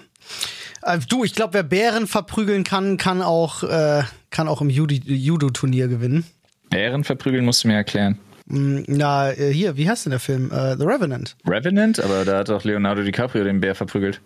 [0.84, 4.96] Äh, du, ich glaube, wer Bären verprügeln kann, kann auch, äh, kann auch im Judo-
[4.96, 6.26] Judo-Turnier gewinnen.
[6.70, 8.20] Bären verprügeln musst du mir erklären.
[8.46, 10.52] Mm, Na, äh, hier, wie heißt denn der Film?
[10.52, 11.36] Äh, The Revenant.
[11.48, 14.22] Revenant, aber da hat doch Leonardo DiCaprio den Bär verprügelt.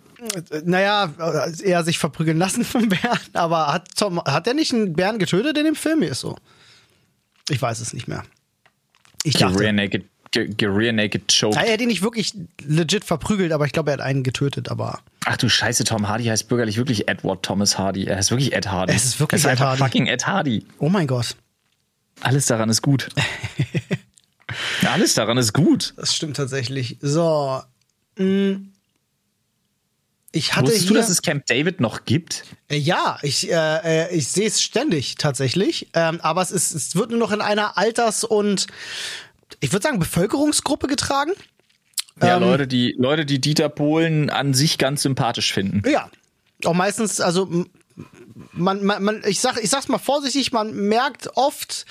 [0.63, 1.11] Naja,
[1.63, 5.57] eher sich verprügeln lassen vom Bären, aber hat Tom, hat der nicht einen Bären getötet
[5.57, 6.01] in dem Film?
[6.01, 6.37] Ist so.
[7.49, 8.23] Ich weiß es nicht mehr.
[9.23, 10.05] Ich dachte, Rear Naked,
[10.35, 11.57] Rear Naked Choke.
[11.59, 12.33] er hat ihn nicht wirklich
[12.65, 16.25] legit verprügelt, aber ich glaube, er hat einen getötet, aber Ach du Scheiße, Tom Hardy
[16.25, 18.05] heißt bürgerlich wirklich Edward Thomas Hardy.
[18.05, 18.93] Er heißt wirklich Ed Hardy.
[18.93, 19.83] Es ist wirklich er ist Ed einfach Hardy.
[19.83, 20.65] fucking Ed Hardy.
[20.79, 21.35] oh mein Gott,
[22.21, 23.09] Alles daran ist gut.
[24.91, 25.93] Alles daran ist gut.
[25.97, 26.97] das stimmt tatsächlich.
[27.01, 27.61] So.
[28.17, 28.72] mm.
[30.35, 32.43] Ich hatte Wusstest du, dass es Camp David noch gibt?
[32.67, 35.89] Äh, Ja, ich, äh, äh, ich sehe es ständig tatsächlich.
[35.93, 38.65] Ähm, aber es, ist, es wird nur noch in einer Alters- und
[39.59, 41.33] ich würde sagen Bevölkerungsgruppe getragen.
[42.19, 45.87] Ja, Ähm, Leute, die Leute, die Dieter Bohlen an sich ganz sympathisch finden.
[45.87, 46.09] Ja.
[46.65, 47.65] Auch meistens, also
[48.53, 51.85] man, man, man ich, sag, ich sag's mal vorsichtig, man merkt oft,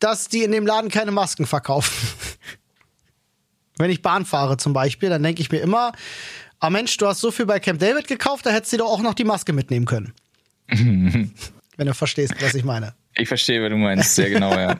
[0.00, 1.94] dass die in dem Laden keine Masken verkaufen.
[3.78, 5.92] Wenn ich Bahn fahre zum Beispiel, dann denke ich mir immer,
[6.60, 9.02] ah Mensch, du hast so viel bei Camp David gekauft, da hättest du doch auch
[9.02, 10.12] noch die Maske mitnehmen können.
[10.68, 12.94] wenn du verstehst, was ich meine.
[13.14, 14.78] Ich verstehe, was du meinst, sehr genau, ja.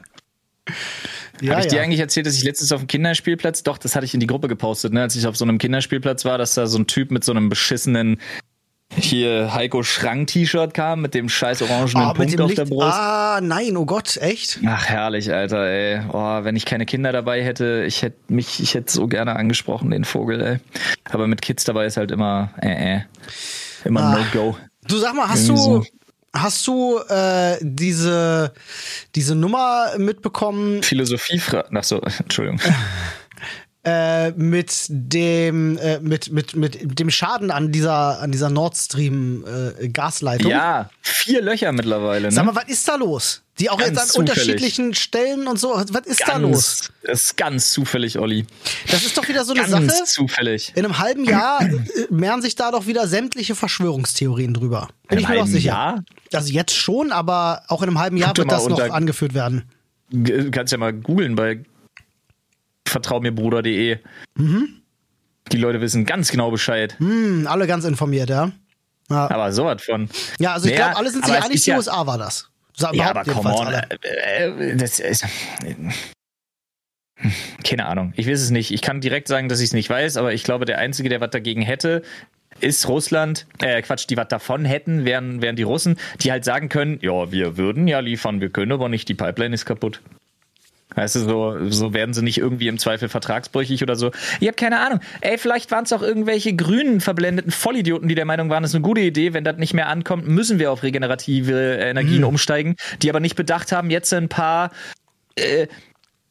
[1.41, 4.05] ja Habe ich dir eigentlich erzählt, dass ich letztens auf dem Kinderspielplatz, doch, das hatte
[4.05, 6.67] ich in die Gruppe gepostet, ne, als ich auf so einem Kinderspielplatz war, dass da
[6.67, 8.21] so ein Typ mit so einem beschissenen
[8.95, 12.59] hier Heiko Schrank T-Shirt kam mit dem scheiß orangenen oh, Punkt auf Licht.
[12.59, 12.97] der Brust.
[12.97, 14.61] Ah, nein, oh Gott, echt?
[14.67, 16.01] Ach, herrlich, Alter, ey.
[16.13, 19.91] Oh, wenn ich keine Kinder dabei hätte, ich hätte mich, ich hätte so gerne angesprochen,
[19.91, 20.59] den Vogel, ey.
[21.05, 23.01] Aber mit Kids dabei ist halt immer, äh, äh.
[23.85, 24.19] Immer ah.
[24.19, 24.57] No-Go.
[24.89, 25.87] Du sag mal, hast Irgendwie du, so.
[26.33, 28.53] Hast du äh, diese,
[29.15, 30.83] diese Nummer mitbekommen?
[30.83, 31.77] Philosophiefragen.
[31.77, 32.61] Ach so, Entschuldigung.
[33.87, 39.45] Äh, mit dem äh, mit, mit, mit dem Schaden an dieser an dieser Nord Stream
[39.47, 40.51] äh, Gasleitung.
[40.51, 42.27] Ja, vier Löcher mittlerweile.
[42.27, 42.33] Ne?
[42.33, 43.43] Sag mal, was ist da los?
[43.61, 44.31] Die auch ganz jetzt an zufällig.
[44.31, 45.69] unterschiedlichen Stellen und so.
[45.69, 46.93] Was ist ganz, da los?
[47.05, 48.45] Das ist ganz zufällig, Olli.
[48.91, 49.87] Das ist doch wieder so eine ganz Sache.
[49.87, 50.73] Ganz zufällig.
[50.75, 51.79] In einem halben Jahr äh,
[52.11, 54.89] mehren sich da doch wieder sämtliche Verschwörungstheorien drüber.
[55.07, 55.69] Bin in ich mir doch sicher.
[55.69, 56.05] Jahr?
[56.33, 59.63] Also jetzt schon, aber auch in einem halben Jahr wird das noch angeführt werden.
[60.11, 61.61] Du kannst ja mal googeln bei
[62.89, 63.99] vertraumirbruder.de.
[64.37, 64.83] Mhm.
[65.53, 66.97] Die Leute wissen ganz genau Bescheid.
[66.99, 68.51] Mhm, alle ganz informiert, ja.
[69.09, 69.31] ja.
[69.31, 70.09] Aber sowas von.
[70.39, 72.51] Ja, also ich naja, glaube, alle sind sich einig, die ja, USA war das.
[72.93, 73.73] Ja, aber come on.
[73.73, 75.25] Äh, äh, das ist.
[77.65, 78.13] Keine Ahnung.
[78.17, 78.73] Ich weiß es nicht.
[78.73, 81.21] Ich kann direkt sagen, dass ich es nicht weiß, aber ich glaube, der Einzige, der
[81.21, 82.03] was dagegen hätte,
[82.61, 86.69] ist Russland, äh, Quatsch, die was davon hätten, wären, wären die Russen, die halt sagen
[86.69, 90.01] können, ja, wir würden ja liefern, wir können aber nicht, die Pipeline ist kaputt.
[90.95, 94.13] Weißt du, so, so werden sie nicht irgendwie im Zweifel vertragsbrüchig oder so.
[94.41, 95.01] Ich habe keine Ahnung.
[95.21, 98.77] Ey, vielleicht waren es auch irgendwelche grünen verblendeten Vollidioten, die der Meinung waren, das ist
[98.77, 99.35] eine gute Idee.
[99.35, 102.29] Wenn das nicht mehr ankommt, müssen wir auf regenerative Energien hm.
[102.29, 104.71] umsteigen, die aber nicht bedacht haben, jetzt ein paar
[105.35, 105.67] äh,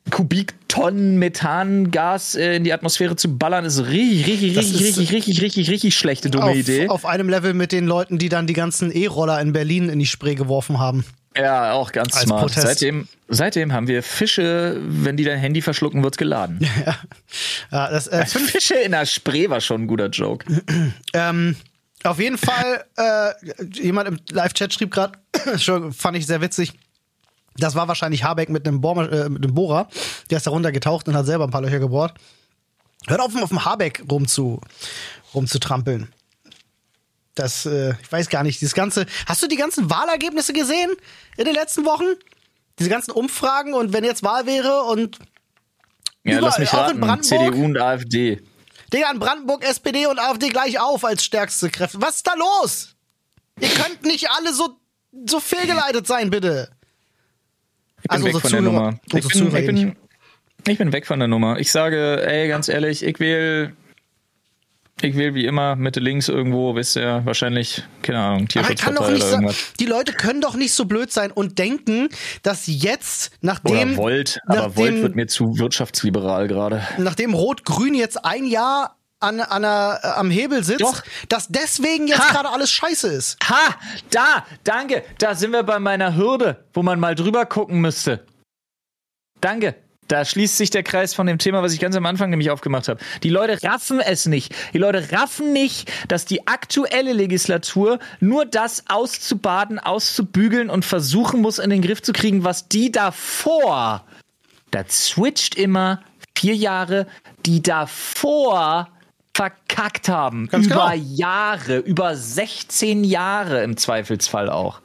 [0.10, 5.70] Kubiktonnen Methangas äh, in die Atmosphäre zu ballern, ist richtig, richtig, richtig, richtig, richtig, richtig,
[5.70, 6.88] richtig schlechte dumme auf, Idee.
[6.90, 10.06] Auf einem Level mit den Leuten, die dann die ganzen E-Roller in Berlin in die
[10.06, 11.04] Spree geworfen haben.
[11.38, 12.42] Ja, auch ganz Als smart.
[12.42, 12.68] Protest.
[12.68, 16.60] Seitdem, seitdem haben wir Fische, wenn die dein Handy verschlucken, wird's geladen.
[17.72, 20.46] Ja, das, äh, also Fische in der Spree war schon ein guter Joke.
[21.14, 21.56] ähm,
[22.04, 23.34] auf jeden Fall, äh,
[23.74, 25.18] jemand im Live-Chat schrieb gerade,
[25.92, 26.74] fand ich sehr witzig.
[27.58, 29.88] Das war wahrscheinlich Habeck mit einem, Bohr, äh, mit einem Bohrer.
[30.30, 32.14] Der ist da runtergetaucht und hat selber ein paar Löcher gebohrt.
[33.08, 34.62] Hört auf, auf dem Habeck rumzu,
[35.34, 36.10] rumzutrampeln.
[37.36, 39.06] Das, äh, ich weiß gar nicht, dieses ganze.
[39.26, 40.92] Hast du die ganzen Wahlergebnisse gesehen
[41.38, 42.06] in den letzten Wochen?
[42.80, 45.20] Diese ganzen Umfragen und wenn jetzt Wahl wäre und
[46.24, 47.54] ja, überall, lass mich raten, auch in Brandenburg.
[47.54, 48.42] CDU und AfD.
[48.92, 52.02] Digga, in Brandenburg SPD und AfD gleich auf als stärkste Kräfte.
[52.02, 52.96] Was ist da los?
[53.60, 54.78] Ihr könnt nicht alle so,
[55.26, 56.70] so fehlgeleitet sein, bitte.
[58.02, 59.00] Ich bin also weg von Zuhörer, der Nummer.
[59.06, 59.96] Ich bin, ich, bin,
[60.68, 61.60] ich bin weg von der Nummer.
[61.60, 63.76] Ich sage, ey, ganz ehrlich, ich will
[65.02, 69.58] ich wähle wie immer Mitte links irgendwo, wisst ihr, wahrscheinlich, keine Ahnung, Tierschutzpartei oder irgendwas.
[69.58, 72.10] So, die Leute können doch nicht so blöd sein und denken,
[72.44, 73.94] dass jetzt, nachdem.
[73.94, 76.88] Oder Volt, nachdem, aber Volt wird mir zu wirtschaftsliberal gerade.
[76.98, 81.02] Nachdem Rot-Grün jetzt ein Jahr an, an a, am Hebel sitzt, Doch.
[81.30, 83.38] dass deswegen jetzt gerade alles scheiße ist.
[83.50, 83.76] Ha!
[84.12, 84.46] Da!
[84.64, 85.04] Danke!
[85.18, 88.26] Da sind wir bei meiner Hürde, wo man mal drüber gucken müsste.
[89.42, 89.76] Danke.
[90.08, 92.88] Da schließt sich der Kreis von dem Thema, was ich ganz am Anfang nämlich aufgemacht
[92.88, 93.00] habe.
[93.24, 94.54] Die Leute raffen es nicht.
[94.74, 101.58] Die Leute raffen nicht, dass die aktuelle Legislatur nur das auszubaden, auszubügeln und versuchen muss,
[101.58, 104.06] in den Griff zu kriegen, was die davor,
[104.72, 106.02] da switcht immer
[106.38, 107.08] vier Jahre,
[107.46, 108.90] die davor
[109.34, 110.48] verkackt haben.
[110.48, 111.06] Ganz über genau.
[111.16, 114.82] Jahre, über 16 Jahre im Zweifelsfall auch.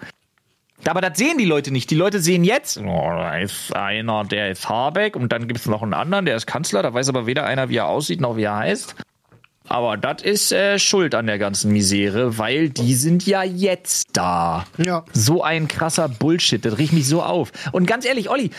[0.86, 1.90] Aber das sehen die Leute nicht.
[1.90, 5.66] Die Leute sehen jetzt, oh, da ist einer, der ist Habeck und dann gibt es
[5.66, 8.36] noch einen anderen, der ist Kanzler, da weiß aber weder einer, wie er aussieht, noch
[8.36, 8.94] wie er heißt.
[9.68, 14.66] Aber das ist äh, Schuld an der ganzen Misere, weil die sind ja jetzt da.
[14.78, 15.04] Ja.
[15.12, 17.52] So ein krasser Bullshit, das riecht mich so auf.
[17.70, 18.50] Und ganz ehrlich, Olli,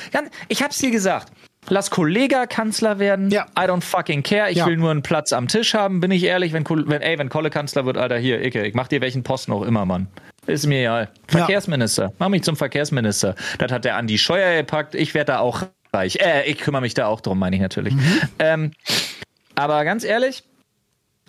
[0.48, 1.34] ich hab's dir gesagt.
[1.68, 3.30] Lass Kollega Kanzler werden.
[3.30, 3.46] Ja.
[3.58, 4.50] I don't fucking care.
[4.50, 4.66] Ich ja.
[4.66, 6.54] will nur einen Platz am Tisch haben, bin ich ehrlich.
[6.54, 9.52] Wenn, wenn, ey, wenn Kolle Kanzler wird, Alter, hier, Icke, ich mach dir welchen Posten
[9.52, 10.08] auch immer, Mann.
[10.48, 11.10] Ist mir egal.
[11.28, 12.04] Verkehrsminister.
[12.06, 12.12] Ja.
[12.18, 13.36] Mach mich zum Verkehrsminister.
[13.60, 14.96] Das hat der Andi Scheuer gepackt.
[14.96, 15.64] Ich werde da auch
[15.94, 16.18] reich.
[16.18, 17.94] Äh, ich kümmere mich da auch drum, meine ich natürlich.
[17.94, 18.22] Mhm.
[18.40, 18.72] Ähm,
[19.56, 20.44] aber ganz ehrlich,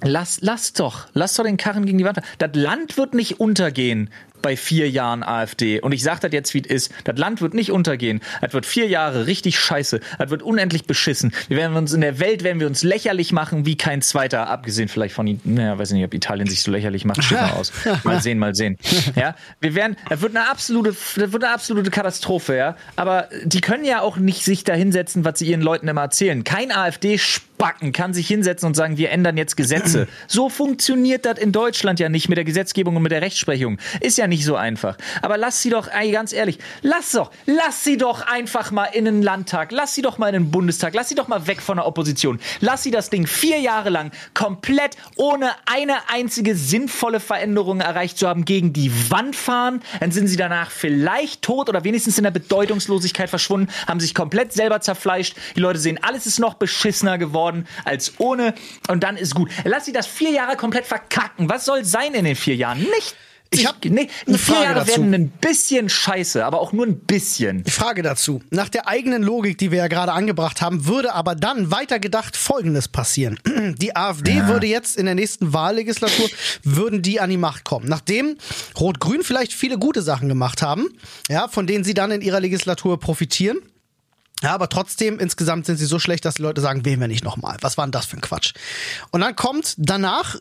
[0.03, 2.21] lass, lass doch, lass doch den Karren gegen die Wand.
[2.39, 4.11] Das Land wird nicht untergehen,
[4.43, 5.81] bei vier Jahren AfD.
[5.81, 6.93] Und ich sage das jetzt, wie es ist.
[7.05, 8.21] Das Land wird nicht untergehen.
[8.41, 10.01] Das wird vier Jahre richtig scheiße.
[10.19, 11.33] Das wird unendlich beschissen.
[11.49, 14.89] Wir werden uns in der Welt, werden wir uns lächerlich machen wie kein zweiter, abgesehen
[14.89, 17.73] vielleicht von, naja, weiß nicht, ob Italien sich so lächerlich macht, steht mal aus.
[18.05, 18.79] Mal sehen, mal sehen.
[19.17, 22.77] Ja, wir werden, das wird eine absolute, das wird eine absolute Katastrophe, ja.
[22.97, 26.45] Aber die können ja auch nicht sich da hinsetzen, was sie ihren Leuten immer erzählen.
[26.45, 27.19] Kein AfD
[27.63, 30.09] Backen kann sich hinsetzen und sagen, wir ändern jetzt Gesetze.
[30.27, 33.79] So funktioniert das in Deutschland ja nicht mit der Gesetzgebung und mit der Rechtsprechung.
[34.01, 34.97] Ist ja nicht so einfach.
[35.21, 39.05] Aber lass sie doch, ey, ganz ehrlich, lass doch, lass sie doch einfach mal in
[39.05, 41.77] den Landtag, lass sie doch mal in den Bundestag, lass sie doch mal weg von
[41.77, 42.41] der Opposition.
[42.61, 48.27] Lass sie das Ding vier Jahre lang komplett ohne eine einzige sinnvolle Veränderung erreicht zu
[48.27, 49.83] haben gegen die Wand fahren.
[50.01, 54.53] Dann sind sie danach vielleicht tot oder wenigstens in der Bedeutungslosigkeit verschwunden, haben sich komplett
[54.53, 55.37] selber zerfleischt.
[55.57, 57.52] Die Leute sehen, alles ist noch beschissener geworden
[57.85, 58.55] als ohne
[58.89, 59.51] und dann ist gut.
[59.65, 61.49] Lass sie das vier Jahre komplett verkacken.
[61.49, 62.79] Was soll sein in den vier Jahren?
[62.79, 63.17] Nicht
[63.55, 64.89] ich habe nee, eine vier Frage Jahre dazu.
[64.89, 67.65] werden ein bisschen scheiße, aber auch nur ein bisschen.
[67.67, 68.41] Frage dazu.
[68.51, 72.89] Nach der eigenen Logik, die wir ja gerade angebracht haben, würde aber dann weitergedacht Folgendes
[72.89, 73.39] passieren.
[73.79, 74.49] Die AfD ja.
[74.49, 76.29] würde jetzt in der nächsten Wahllegislatur,
[76.63, 77.89] würden die an die Macht kommen.
[77.89, 78.37] Nachdem
[78.79, 80.89] Rot-Grün vielleicht viele gute Sachen gemacht haben,
[81.29, 83.59] ja, von denen sie dann in ihrer Legislatur profitieren,
[84.43, 87.23] ja, aber trotzdem, insgesamt sind sie so schlecht, dass die Leute sagen, wählen wir nicht
[87.23, 87.57] nochmal.
[87.61, 88.55] Was war denn das für ein Quatsch?
[89.13, 90.37] Und dann kommt danach,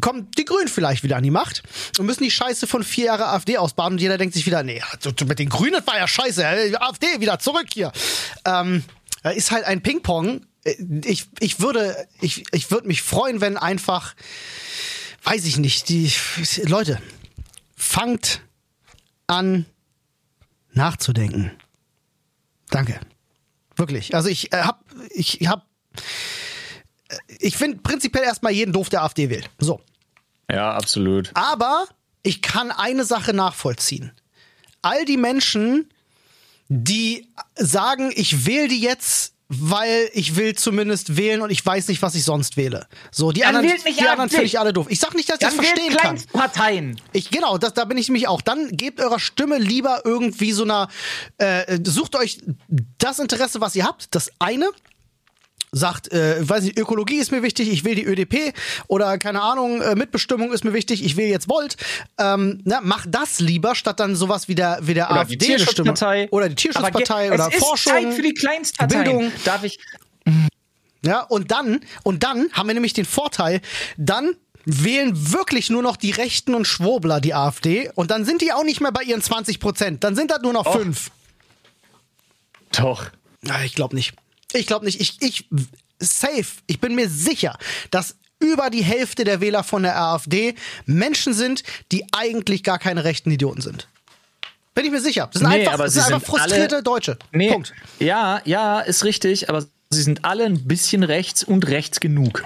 [0.00, 1.64] kommt die Grünen vielleicht wieder an die Macht
[1.98, 4.80] und müssen die Scheiße von vier Jahre AfD ausbaden und jeder denkt sich wieder, nee,
[5.26, 7.90] mit den Grünen war ja scheiße, AfD wieder zurück hier.
[8.44, 8.84] Ähm,
[9.34, 10.46] ist halt ein Ping-Pong.
[11.04, 14.14] Ich, ich würde, ich, ich würde mich freuen, wenn einfach,
[15.24, 16.12] weiß ich nicht, die
[16.62, 17.02] Leute,
[17.74, 18.42] fangt
[19.26, 19.66] an
[20.72, 21.50] nachzudenken.
[22.70, 23.00] Danke.
[23.82, 24.14] Wirklich.
[24.14, 25.66] Also ich äh, hab, ich hab,
[27.08, 29.50] äh, ich finde prinzipiell erstmal jeden doof, der AfD wählt.
[29.58, 29.80] So.
[30.48, 31.32] Ja, absolut.
[31.34, 31.86] Aber
[32.22, 34.12] ich kann eine Sache nachvollziehen.
[34.82, 35.92] All die Menschen,
[36.68, 37.26] die
[37.56, 42.14] sagen, ich wähle die jetzt, weil ich will zumindest wählen und ich weiß nicht, was
[42.14, 42.86] ich sonst wähle.
[43.10, 44.86] So, die Dann anderen, die anderen finde ich alle doof.
[44.88, 46.18] Ich sag nicht, dass ich das verstehen kann.
[46.32, 47.00] Parteien.
[47.12, 48.40] Ich genau, das, da bin ich nämlich auch.
[48.40, 50.88] Dann gebt eurer Stimme lieber irgendwie so einer,
[51.38, 52.38] äh, sucht euch
[52.98, 54.70] das Interesse, was ihr habt, das eine
[55.72, 58.52] sagt, äh, weiß nicht, Ökologie ist mir wichtig, ich will die ÖDP
[58.88, 61.76] oder keine Ahnung, äh, Mitbestimmung ist mir wichtig, ich will jetzt Volt.
[62.18, 65.36] Ähm, na, mach das lieber, statt dann sowas wie der, wie der oder AfD.
[65.36, 66.28] Die Tierschutzpartei.
[66.30, 67.96] Oder die Tierschutzpartei oder es Forschung.
[67.96, 69.04] Ist Zeit für die Kleinstparteien.
[69.04, 69.32] Bildung.
[69.44, 69.78] Darf ich.
[71.04, 73.60] Ja, und dann, und dann haben wir nämlich den Vorteil,
[73.96, 78.52] dann wählen wirklich nur noch die Rechten und Schwurbler die AfD und dann sind die
[78.52, 80.04] auch nicht mehr bei ihren 20 Prozent.
[80.04, 80.76] Dann sind das nur noch Och.
[80.76, 81.10] fünf.
[82.78, 83.06] Doch.
[83.42, 84.14] Ja, ich glaube nicht.
[84.52, 85.00] Ich glaube nicht.
[85.00, 85.48] Ich, ich,
[85.98, 86.46] safe.
[86.66, 87.58] Ich bin mir sicher,
[87.90, 93.04] dass über die Hälfte der Wähler von der AfD Menschen sind, die eigentlich gar keine
[93.04, 93.88] rechten Idioten sind.
[94.74, 95.28] Bin ich mir sicher.
[95.32, 97.18] Das sind nee, einfach, das sind einfach frustrierte alle, Deutsche.
[97.30, 97.74] Nee, Punkt.
[97.98, 102.44] Ja, ja, ist richtig, aber sie sind alle ein bisschen rechts und rechts genug.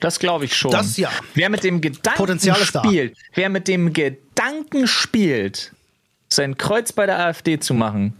[0.00, 0.72] Das glaube ich schon.
[0.72, 1.10] Das ja.
[1.34, 5.72] Wer mit dem Gedanken Potenzial spielt, wer mit dem Gedanken spielt,
[6.28, 8.14] sein Kreuz bei der AfD zu machen,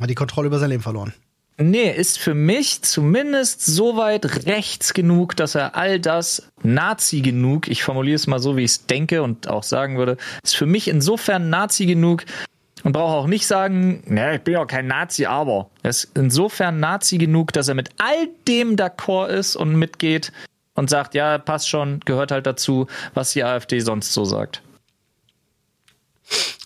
[0.00, 1.12] hat die Kontrolle über sein Leben verloren.
[1.62, 7.68] Nee, ist für mich zumindest so weit rechts genug, dass er all das Nazi genug,
[7.68, 10.66] ich formuliere es mal so, wie ich es denke und auch sagen würde, ist für
[10.66, 12.24] mich insofern Nazi genug
[12.82, 16.80] und brauche auch nicht sagen, ne, ich bin ja kein Nazi, aber er ist insofern
[16.80, 20.32] Nazi genug, dass er mit all dem d'accord ist und mitgeht
[20.74, 24.62] und sagt, ja, passt schon, gehört halt dazu, was die AfD sonst so sagt.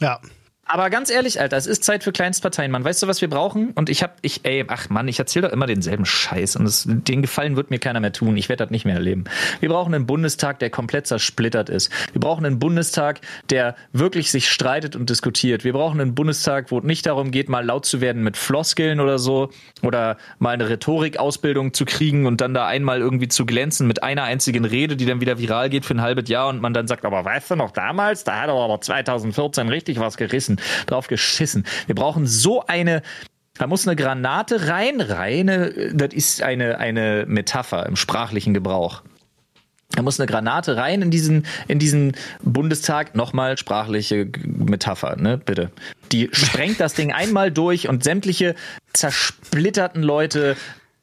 [0.01, 0.20] Ja,
[0.68, 2.84] aber ganz ehrlich, Alter, es ist Zeit für Kleinstparteien, Mann.
[2.84, 3.70] Weißt du, was wir brauchen?
[3.76, 6.56] Und ich hab, ich, ey, ach Mann, ich erzähle doch immer denselben Scheiß.
[6.56, 8.36] Und das, den Gefallen wird mir keiner mehr tun.
[8.36, 9.24] Ich werde das nicht mehr erleben.
[9.60, 11.92] Wir brauchen einen Bundestag, der komplett zersplittert ist.
[12.12, 15.62] Wir brauchen einen Bundestag, der wirklich sich streitet und diskutiert.
[15.62, 18.98] Wir brauchen einen Bundestag, wo es nicht darum geht, mal laut zu werden mit Floskeln
[18.98, 19.50] oder so.
[19.82, 24.24] Oder mal eine Rhetorikausbildung zu kriegen und dann da einmal irgendwie zu glänzen mit einer
[24.24, 27.04] einzigen Rede, die dann wieder viral geht für ein halbes Jahr und man dann sagt,
[27.04, 30.55] aber weißt du noch damals, da hat er aber 2014 richtig was gerissen
[30.86, 31.64] drauf geschissen.
[31.86, 33.02] Wir brauchen so eine
[33.59, 39.02] da muss eine Granate rein, reine, das ist eine, eine Metapher im sprachlichen Gebrauch.
[39.90, 43.14] Da muss eine Granate rein in diesen, in diesen Bundestag.
[43.14, 45.70] Nochmal sprachliche Metapher, ne, bitte.
[46.12, 48.57] Die sprengt das Ding einmal durch und sämtliche
[48.92, 50.57] zersplitterten Leute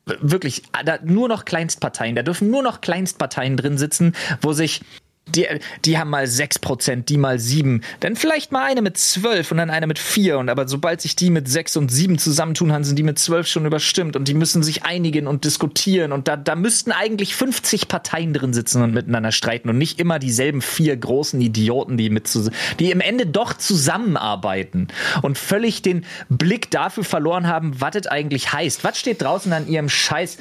[0.06, 4.82] wirklich, da nur noch Kleinstparteien, da dürfen nur noch Kleinstparteien drin sitzen, wo sich
[5.28, 5.48] die,
[5.86, 7.82] die haben mal 6%, die mal 7.
[8.02, 10.38] Dann vielleicht mal eine mit 12 und dann eine mit 4.
[10.38, 13.48] Und aber sobald sich die mit 6 und 7 zusammentun, haben sind die mit 12
[13.48, 14.16] schon überstimmt.
[14.16, 16.12] Und die müssen sich einigen und diskutieren.
[16.12, 20.20] Und da, da müssten eigentlich 50 Parteien drin sitzen und miteinander streiten und nicht immer
[20.20, 22.30] dieselben vier großen Idioten, die mit
[22.80, 24.88] die im Ende doch zusammenarbeiten
[25.22, 28.84] und völlig den Blick dafür verloren haben, was das eigentlich heißt.
[28.84, 30.38] Was steht draußen an ihrem Scheiß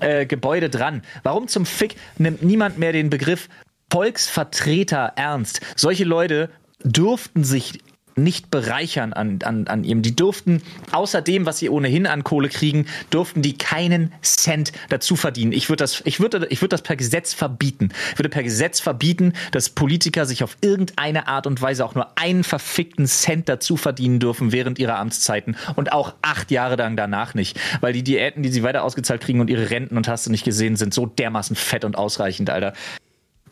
[0.00, 1.02] äh, Gebäude dran?
[1.22, 3.48] Warum zum Fick nimmt niemand mehr den Begriff
[3.92, 5.60] Volksvertreter ernst.
[5.76, 6.48] Solche Leute
[6.82, 7.80] dürften sich
[8.16, 10.00] nicht bereichern an, an, an ihm.
[10.00, 10.62] Die durften,
[10.92, 15.52] außer dem, was sie ohnehin an Kohle kriegen, durften die keinen Cent dazu verdienen.
[15.52, 17.90] Ich würde das, ich würde, ich würde das per Gesetz verbieten.
[18.12, 22.18] Ich würde per Gesetz verbieten, dass Politiker sich auf irgendeine Art und Weise auch nur
[22.18, 27.34] einen verfickten Cent dazu verdienen dürfen während ihrer Amtszeiten und auch acht Jahre lang danach
[27.34, 27.60] nicht.
[27.82, 30.46] Weil die Diäten, die sie weiter ausgezahlt kriegen und ihre Renten und hast du nicht
[30.46, 32.72] gesehen, sind so dermaßen fett und ausreichend, Alter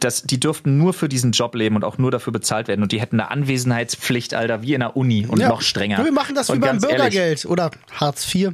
[0.00, 2.82] das, die dürften nur für diesen Job leben und auch nur dafür bezahlt werden.
[2.82, 5.48] Und die hätten eine Anwesenheitspflicht, Alter, wie in der Uni und ja.
[5.48, 6.04] noch strenger.
[6.04, 8.52] Wir machen das und wie beim Bürgergeld ehrlich, oder Hartz IV.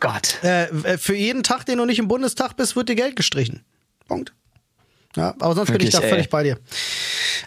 [0.00, 0.42] Gott.
[0.42, 3.64] Äh, äh, für jeden Tag, den du nicht im Bundestag bist, wird dir Geld gestrichen.
[4.06, 4.34] Punkt.
[5.16, 6.10] Ja, aber sonst wirklich, bin ich da ey.
[6.10, 6.58] völlig bei dir.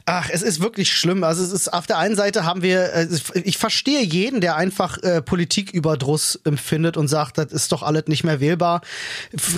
[0.06, 1.24] Ach, es ist wirklich schlimm.
[1.24, 3.08] Also es ist auf der einen Seite haben wir, äh,
[3.44, 8.24] ich verstehe jeden, der einfach äh, Politiküberdruss empfindet und sagt, das ist doch alles nicht
[8.24, 8.82] mehr wählbar.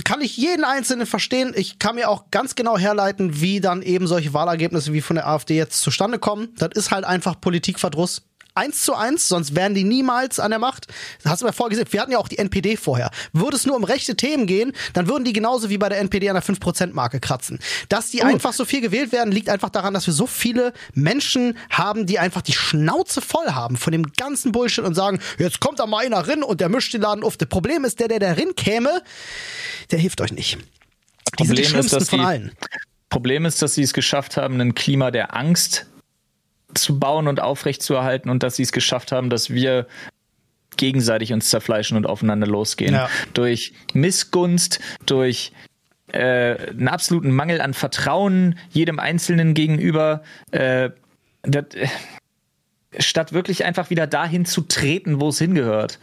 [0.04, 1.52] Kann ich jeden Einzelnen verstehen.
[1.54, 5.28] Ich kann mir auch ganz genau herleiten, wie dann eben solche Wahlergebnisse wie von der
[5.28, 6.48] AfD jetzt zustande kommen.
[6.56, 8.22] Das ist halt einfach Politikverdruss
[8.60, 10.86] eins zu eins, sonst wären die niemals an der Macht.
[11.22, 11.86] Das hast du mir vorgesehen.
[11.90, 13.10] Wir hatten ja auch die NPD vorher.
[13.32, 16.28] Würde es nur um rechte Themen gehen, dann würden die genauso wie bei der NPD
[16.28, 17.58] an der 5%-Marke kratzen.
[17.88, 18.26] Dass die uh.
[18.26, 22.18] einfach so viel gewählt werden, liegt einfach daran, dass wir so viele Menschen haben, die
[22.18, 26.04] einfach die Schnauze voll haben von dem ganzen Bullshit und sagen, jetzt kommt da mal
[26.04, 27.36] einer rein und der mischt den Laden auf.
[27.36, 29.02] Das Problem ist, der, der da rein käme,
[29.90, 30.58] der hilft euch nicht.
[30.58, 32.52] Die Problem sind die schlimmsten ist, von allen.
[33.08, 35.86] Problem ist, dass sie es geschafft haben, ein Klima der Angst
[36.74, 39.86] zu bauen und aufrechtzuerhalten und dass sie es geschafft haben, dass wir
[40.76, 42.94] gegenseitig uns zerfleischen und aufeinander losgehen.
[42.94, 43.08] Ja.
[43.34, 45.52] Durch Missgunst, durch
[46.12, 50.22] äh, einen absoluten Mangel an Vertrauen jedem Einzelnen gegenüber.
[50.50, 50.90] Äh,
[51.42, 51.88] das, äh,
[52.98, 55.98] statt wirklich einfach wieder dahin zu treten, wo es hingehört.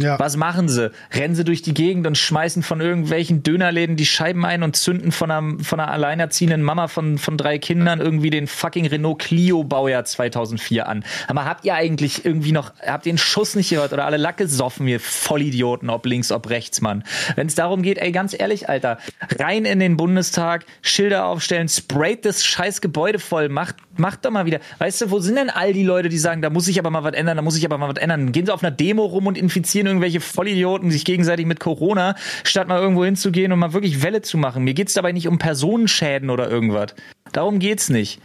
[0.00, 0.18] Ja.
[0.18, 0.90] Was machen sie?
[1.12, 5.12] Rennen sie durch die Gegend und schmeißen von irgendwelchen Dönerläden die Scheiben ein und zünden
[5.12, 9.62] von einer, von einer alleinerziehenden Mama von, von drei Kindern irgendwie den fucking Renault Clio
[9.62, 11.04] Baujahr 2004 an.
[11.28, 14.48] Aber habt ihr eigentlich irgendwie noch, habt ihr den Schuss nicht gehört oder alle Lacke
[14.48, 17.04] soffen, ihr Vollidioten, ob links, ob rechts, Mann?
[17.36, 18.98] Wenn es darum geht, ey, ganz ehrlich, Alter,
[19.38, 24.46] rein in den Bundestag, Schilder aufstellen, sprayt das scheiß Gebäude voll, macht, macht doch mal
[24.46, 24.60] wieder.
[24.78, 27.04] Weißt du, wo sind denn all die Leute, die sagen, da muss ich aber mal
[27.04, 28.32] was ändern, da muss ich aber mal was ändern?
[28.32, 32.68] Gehen sie auf einer Demo rum und infizieren irgendwelche Vollidioten sich gegenseitig mit Corona, statt
[32.68, 34.64] mal irgendwo hinzugehen und mal wirklich Welle zu machen.
[34.64, 36.94] Mir geht's dabei nicht um Personenschäden oder irgendwas.
[37.32, 38.20] Darum geht's nicht.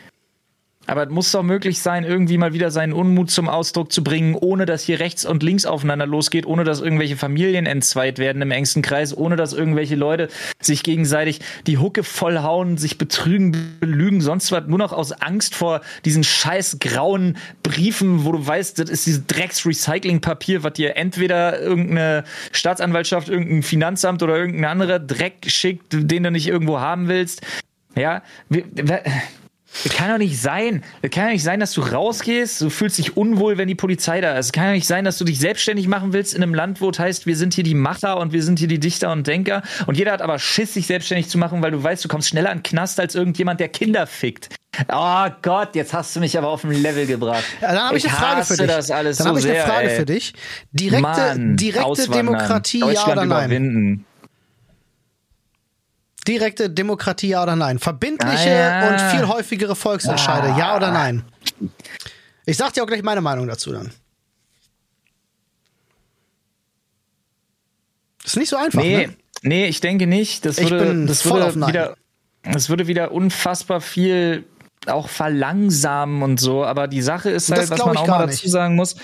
[0.87, 4.35] Aber es muss doch möglich sein, irgendwie mal wieder seinen Unmut zum Ausdruck zu bringen,
[4.35, 8.51] ohne dass hier rechts und links aufeinander losgeht, ohne dass irgendwelche Familien entzweit werden im
[8.51, 10.29] engsten Kreis, ohne dass irgendwelche Leute
[10.59, 15.81] sich gegenseitig die Hucke vollhauen, sich betrügen, belügen, sonst was, nur noch aus Angst vor
[16.05, 22.23] diesen scheiß grauen Briefen, wo du weißt, das ist dieses Drecks-Recycling-Papier, was dir entweder irgendeine
[22.51, 27.41] Staatsanwaltschaft, irgendein Finanzamt oder irgendein anderer Dreck schickt, den du nicht irgendwo haben willst.
[27.95, 28.21] Ja,
[29.83, 30.83] das kann doch nicht sein.
[31.01, 34.21] Das kann doch nicht sein, dass du rausgehst, du fühlst dich unwohl, wenn die Polizei
[34.21, 34.47] da ist.
[34.47, 36.89] Es kann doch nicht sein, dass du dich selbstständig machen willst in einem Land, wo
[36.89, 39.63] es heißt, wir sind hier die Macher und wir sind hier die Dichter und Denker.
[39.87, 42.51] Und jeder hat aber Schiss, sich selbstständig zu machen, weil du weißt, du kommst schneller
[42.51, 44.49] an den Knast als irgendjemand, der Kinder fickt.
[44.91, 47.45] Oh Gott, jetzt hast du mich aber auf ein Level gebracht.
[47.61, 48.67] Ja, dann habe ich, ich, eine Frage für dich.
[48.67, 49.95] Das alles dann so habe ich eine Frage ey.
[49.95, 50.33] für dich.
[50.71, 53.27] Direkte, Mann, direkte Demokratie, ja oder nein?
[53.27, 54.05] Überwinden.
[56.27, 57.79] Direkte Demokratie, ja oder nein?
[57.79, 58.89] Verbindliche ah, ja.
[58.89, 60.57] und viel häufigere Volksentscheide, ah.
[60.57, 61.23] ja oder nein?
[62.45, 63.91] Ich sag dir auch gleich meine Meinung dazu dann.
[68.23, 69.15] Ist nicht so einfach, nee, ne?
[69.43, 70.45] Nee, ich denke nicht.
[70.45, 71.95] Das würde, das würde wieder,
[72.43, 74.45] das würde wieder unfassbar viel
[74.87, 76.65] auch verlangsamen und so.
[76.65, 78.95] Aber die Sache ist halt, was man auch mal dazu sagen muss.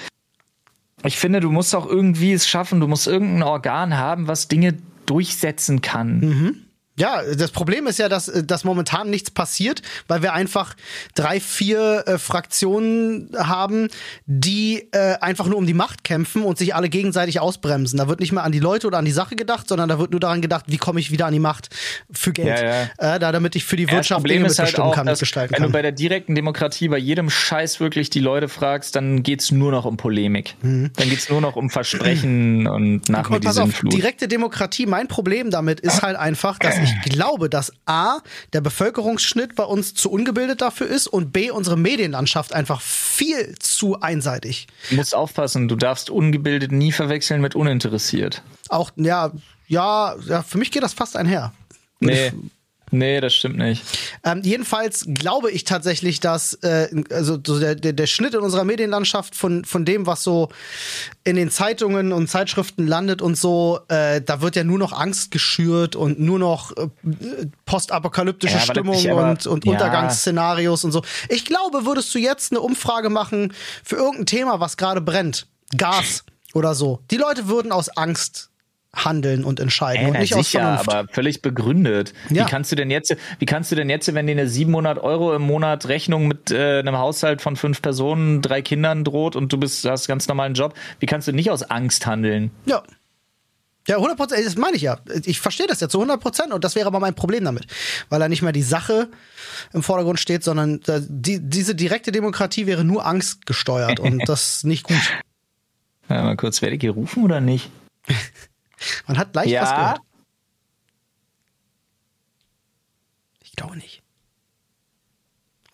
[1.04, 4.78] Ich finde, du musst auch irgendwie es schaffen, du musst irgendein Organ haben, was Dinge
[5.06, 6.20] durchsetzen kann.
[6.20, 6.66] Mhm.
[6.98, 10.76] Ja, das Problem ist ja, dass, äh, dass momentan nichts passiert, weil wir einfach
[11.16, 13.88] drei, vier äh, Fraktionen haben,
[14.26, 17.98] die äh, einfach nur um die Macht kämpfen und sich alle gegenseitig ausbremsen.
[17.98, 20.12] Da wird nicht mehr an die Leute oder an die Sache gedacht, sondern da wird
[20.12, 21.70] nur daran gedacht, wie komme ich wieder an die Macht
[22.12, 22.60] für Geld.
[22.60, 22.66] Ja,
[22.98, 23.16] ja.
[23.16, 25.64] Äh, da, damit ich für die Wirtschaft Dinge halt mitbestimmen halt kann, dass, gestalten kann.
[25.64, 29.52] Wenn du bei der direkten Demokratie bei jedem Scheiß wirklich die Leute fragst, dann geht's
[29.52, 30.56] nur noch um Polemik.
[30.62, 30.92] Mhm.
[30.98, 33.94] Dann geht's nur noch um Versprechen und nach und mir die Sinnflut.
[33.94, 38.20] Direkte Demokratie, mein Problem damit ist halt einfach, dass ich glaube, dass A,
[38.54, 44.00] der Bevölkerungsschnitt bei uns zu ungebildet dafür ist und B, unsere Medienlandschaft einfach viel zu
[44.02, 44.68] einseitig.
[44.90, 48.42] Du musst aufpassen, du darfst ungebildet nie verwechseln mit uninteressiert.
[48.70, 49.32] Auch, ja,
[49.68, 51.54] ja, ja für mich geht das fast einher.
[52.00, 52.32] Nee.
[52.94, 53.84] Nee, das stimmt nicht.
[54.26, 58.66] Ähm, jedenfalls glaube ich tatsächlich, dass äh, also so der, der, der Schnitt in unserer
[58.66, 60.50] Medienlandschaft von, von dem, was so
[61.24, 65.32] in den Zeitungen und Zeitschriften landet und so, äh, da wird ja nur noch Angst
[65.32, 66.90] geschürt und nur noch äh,
[67.66, 69.72] postapokalyptische ja, Stimmung aber, und, und ja.
[69.72, 71.02] Untergangsszenarios und so.
[71.30, 73.54] Ich glaube, würdest du jetzt eine Umfrage machen
[73.86, 78.51] für irgendein Thema, was gerade brennt, Gas oder so, die Leute würden aus Angst
[78.94, 80.90] handeln und entscheiden äh, und nicht sicher, aus Vernunft.
[80.90, 82.14] aber völlig begründet.
[82.30, 82.46] Ja.
[82.46, 85.34] Wie kannst du denn jetzt, wie kannst du denn jetzt, wenn dir eine 700 Euro
[85.34, 89.58] im Monat Rechnung mit äh, einem Haushalt von fünf Personen, drei Kindern droht und du
[89.58, 92.52] bist, hast ganz normalen Job, wie kannst du nicht aus Angst handeln?
[92.66, 92.84] Ja.
[93.88, 95.00] Ja, 100 Prozent, das meine ich ja.
[95.26, 97.66] Ich verstehe das ja zu 100 Prozent und das wäre aber mein Problem damit.
[98.10, 99.10] Weil da nicht mehr die Sache
[99.74, 104.84] im Vordergrund steht, sondern die, diese direkte Demokratie wäre nur Angst gesteuert und das nicht
[104.84, 105.02] gut.
[106.10, 107.72] Ja, mal kurz, werde ich gerufen oder nicht?
[109.08, 109.62] Man hat leicht ja.
[109.62, 110.02] was gehört.
[113.44, 114.02] Ich glaube nicht.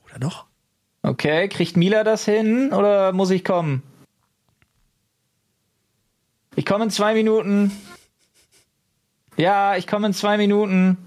[0.05, 0.45] Oder doch?
[1.03, 3.83] Okay, kriegt Mila das hin oder muss ich kommen?
[6.55, 7.71] Ich komme in zwei Minuten.
[9.37, 10.97] Ja, ich komme in zwei Minuten.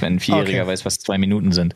[0.00, 0.72] Wenn ein Vierjähriger okay.
[0.72, 1.74] weiß, was zwei Minuten sind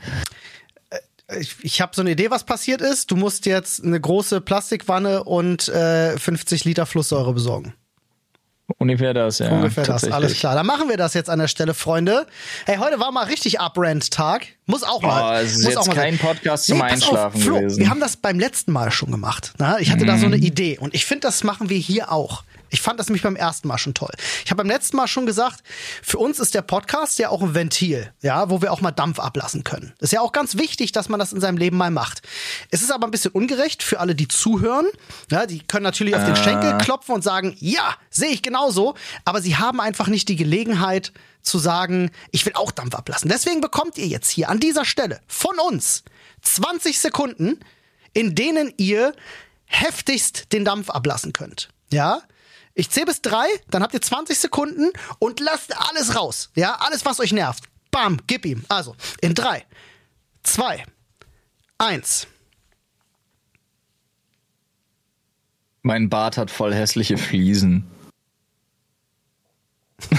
[1.37, 3.11] ich, ich habe so eine Idee, was passiert ist.
[3.11, 7.74] Du musst jetzt eine große Plastikwanne und äh, 50 Liter Flusssäure besorgen.
[8.76, 9.51] Ungefähr das, ja.
[9.51, 10.55] Ungefähr das, alles klar.
[10.55, 12.26] Dann machen wir das jetzt an der Stelle, Freunde.
[12.66, 14.47] Hey, heute war mal richtig Uprent-Tag.
[14.66, 15.39] Muss auch mal.
[15.39, 16.18] Oh, es ist jetzt kein sein.
[16.18, 17.79] Podcast zum nee, Einschlafen auf, Flo, gewesen.
[17.79, 19.55] Wir haben das beim letzten Mal schon gemacht.
[19.57, 19.79] Na?
[19.79, 20.07] Ich hatte mm.
[20.07, 20.43] da so eine mhm.
[20.43, 22.45] Idee und ich finde, das machen wir hier auch.
[22.71, 24.11] Ich fand das nämlich beim ersten Mal schon toll.
[24.45, 25.62] Ich habe beim letzten Mal schon gesagt,
[26.03, 29.19] für uns ist der Podcast ja auch ein Ventil, ja, wo wir auch mal Dampf
[29.19, 29.95] ablassen können.
[30.01, 32.23] Ist ja auch ganz wichtig, dass man das in seinem Leben mal macht.
[32.71, 34.87] Es ist aber ein bisschen ungerecht für alle, die zuhören.
[35.31, 36.37] Ja, die können natürlich auf den äh.
[36.37, 38.95] Schenkel klopfen und sagen, ja, sehe ich genauso,
[39.25, 41.12] aber sie haben einfach nicht die Gelegenheit
[41.43, 43.29] zu sagen, ich will auch Dampf ablassen.
[43.29, 46.05] Deswegen bekommt ihr jetzt hier an dieser Stelle von uns
[46.43, 47.59] 20 Sekunden,
[48.12, 49.12] in denen ihr
[49.66, 51.69] heftigst den Dampf ablassen könnt.
[51.93, 52.23] Ja?
[52.79, 56.53] Ich zähle bis drei, dann habt ihr 20 Sekunden und lasst alles raus.
[56.55, 57.64] Ja, alles, was euch nervt.
[57.91, 58.64] Bam, gib ihm.
[58.68, 59.66] Also, in drei,
[60.45, 60.85] zwei,
[61.76, 62.29] eins.
[65.83, 67.91] Mein Bart hat voll hässliche Fliesen.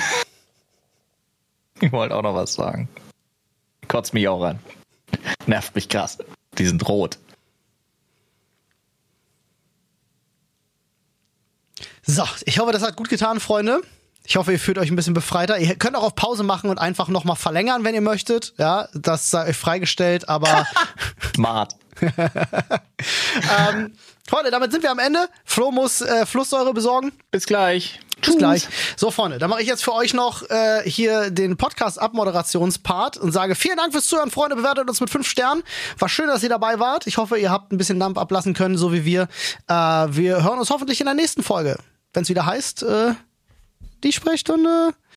[1.80, 2.90] ich wollte auch noch was sagen.
[3.88, 4.60] Kotzt mich auch an.
[5.46, 6.18] Nervt mich krass.
[6.58, 7.20] Die sind rot.
[12.10, 13.82] So, ich hoffe, das hat gut getan, Freunde.
[14.26, 15.60] Ich hoffe, ihr fühlt euch ein bisschen befreiter.
[15.60, 18.56] Ihr könnt auch auf Pause machen und einfach nochmal verlängern, wenn ihr möchtet.
[18.58, 20.66] Ja, das sei euch freigestellt, aber.
[21.36, 21.76] Smart.
[22.02, 23.94] ähm,
[24.28, 25.30] Freunde, damit sind wir am Ende.
[25.46, 27.12] Flo muss äh, Flusssäure besorgen.
[27.30, 28.00] Bis gleich.
[28.26, 28.68] Bis gleich.
[28.96, 33.54] So, Freunde, dann mache ich jetzt für euch noch äh, hier den Podcast-Abmoderationspart und sage
[33.54, 34.56] vielen Dank fürs Zuhören, Freunde.
[34.56, 35.62] Bewertet uns mit fünf Sternen.
[36.00, 37.06] War schön, dass ihr dabei wart.
[37.06, 39.28] Ich hoffe, ihr habt ein bisschen Dampf ablassen können, so wie wir.
[39.68, 41.78] Äh, wir hören uns hoffentlich in der nächsten Folge
[42.14, 43.14] wenn es wieder heißt, äh,
[44.04, 44.94] die Sprechstunde